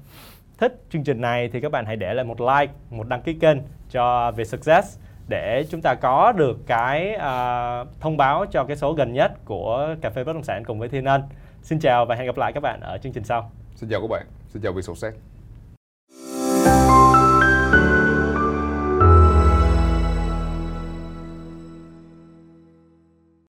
[0.57, 3.33] thích chương trình này thì các bạn hãy để lại một like, một đăng ký
[3.33, 3.57] kênh
[3.89, 8.93] cho về Success để chúng ta có được cái uh, thông báo cho cái số
[8.93, 11.23] gần nhất của cà phê bất động sản cùng với Thiên Ân.
[11.61, 13.51] Xin chào và hẹn gặp lại các bạn ở chương trình sau.
[13.75, 14.25] Xin chào các bạn.
[14.53, 15.17] Xin chào Việt Success.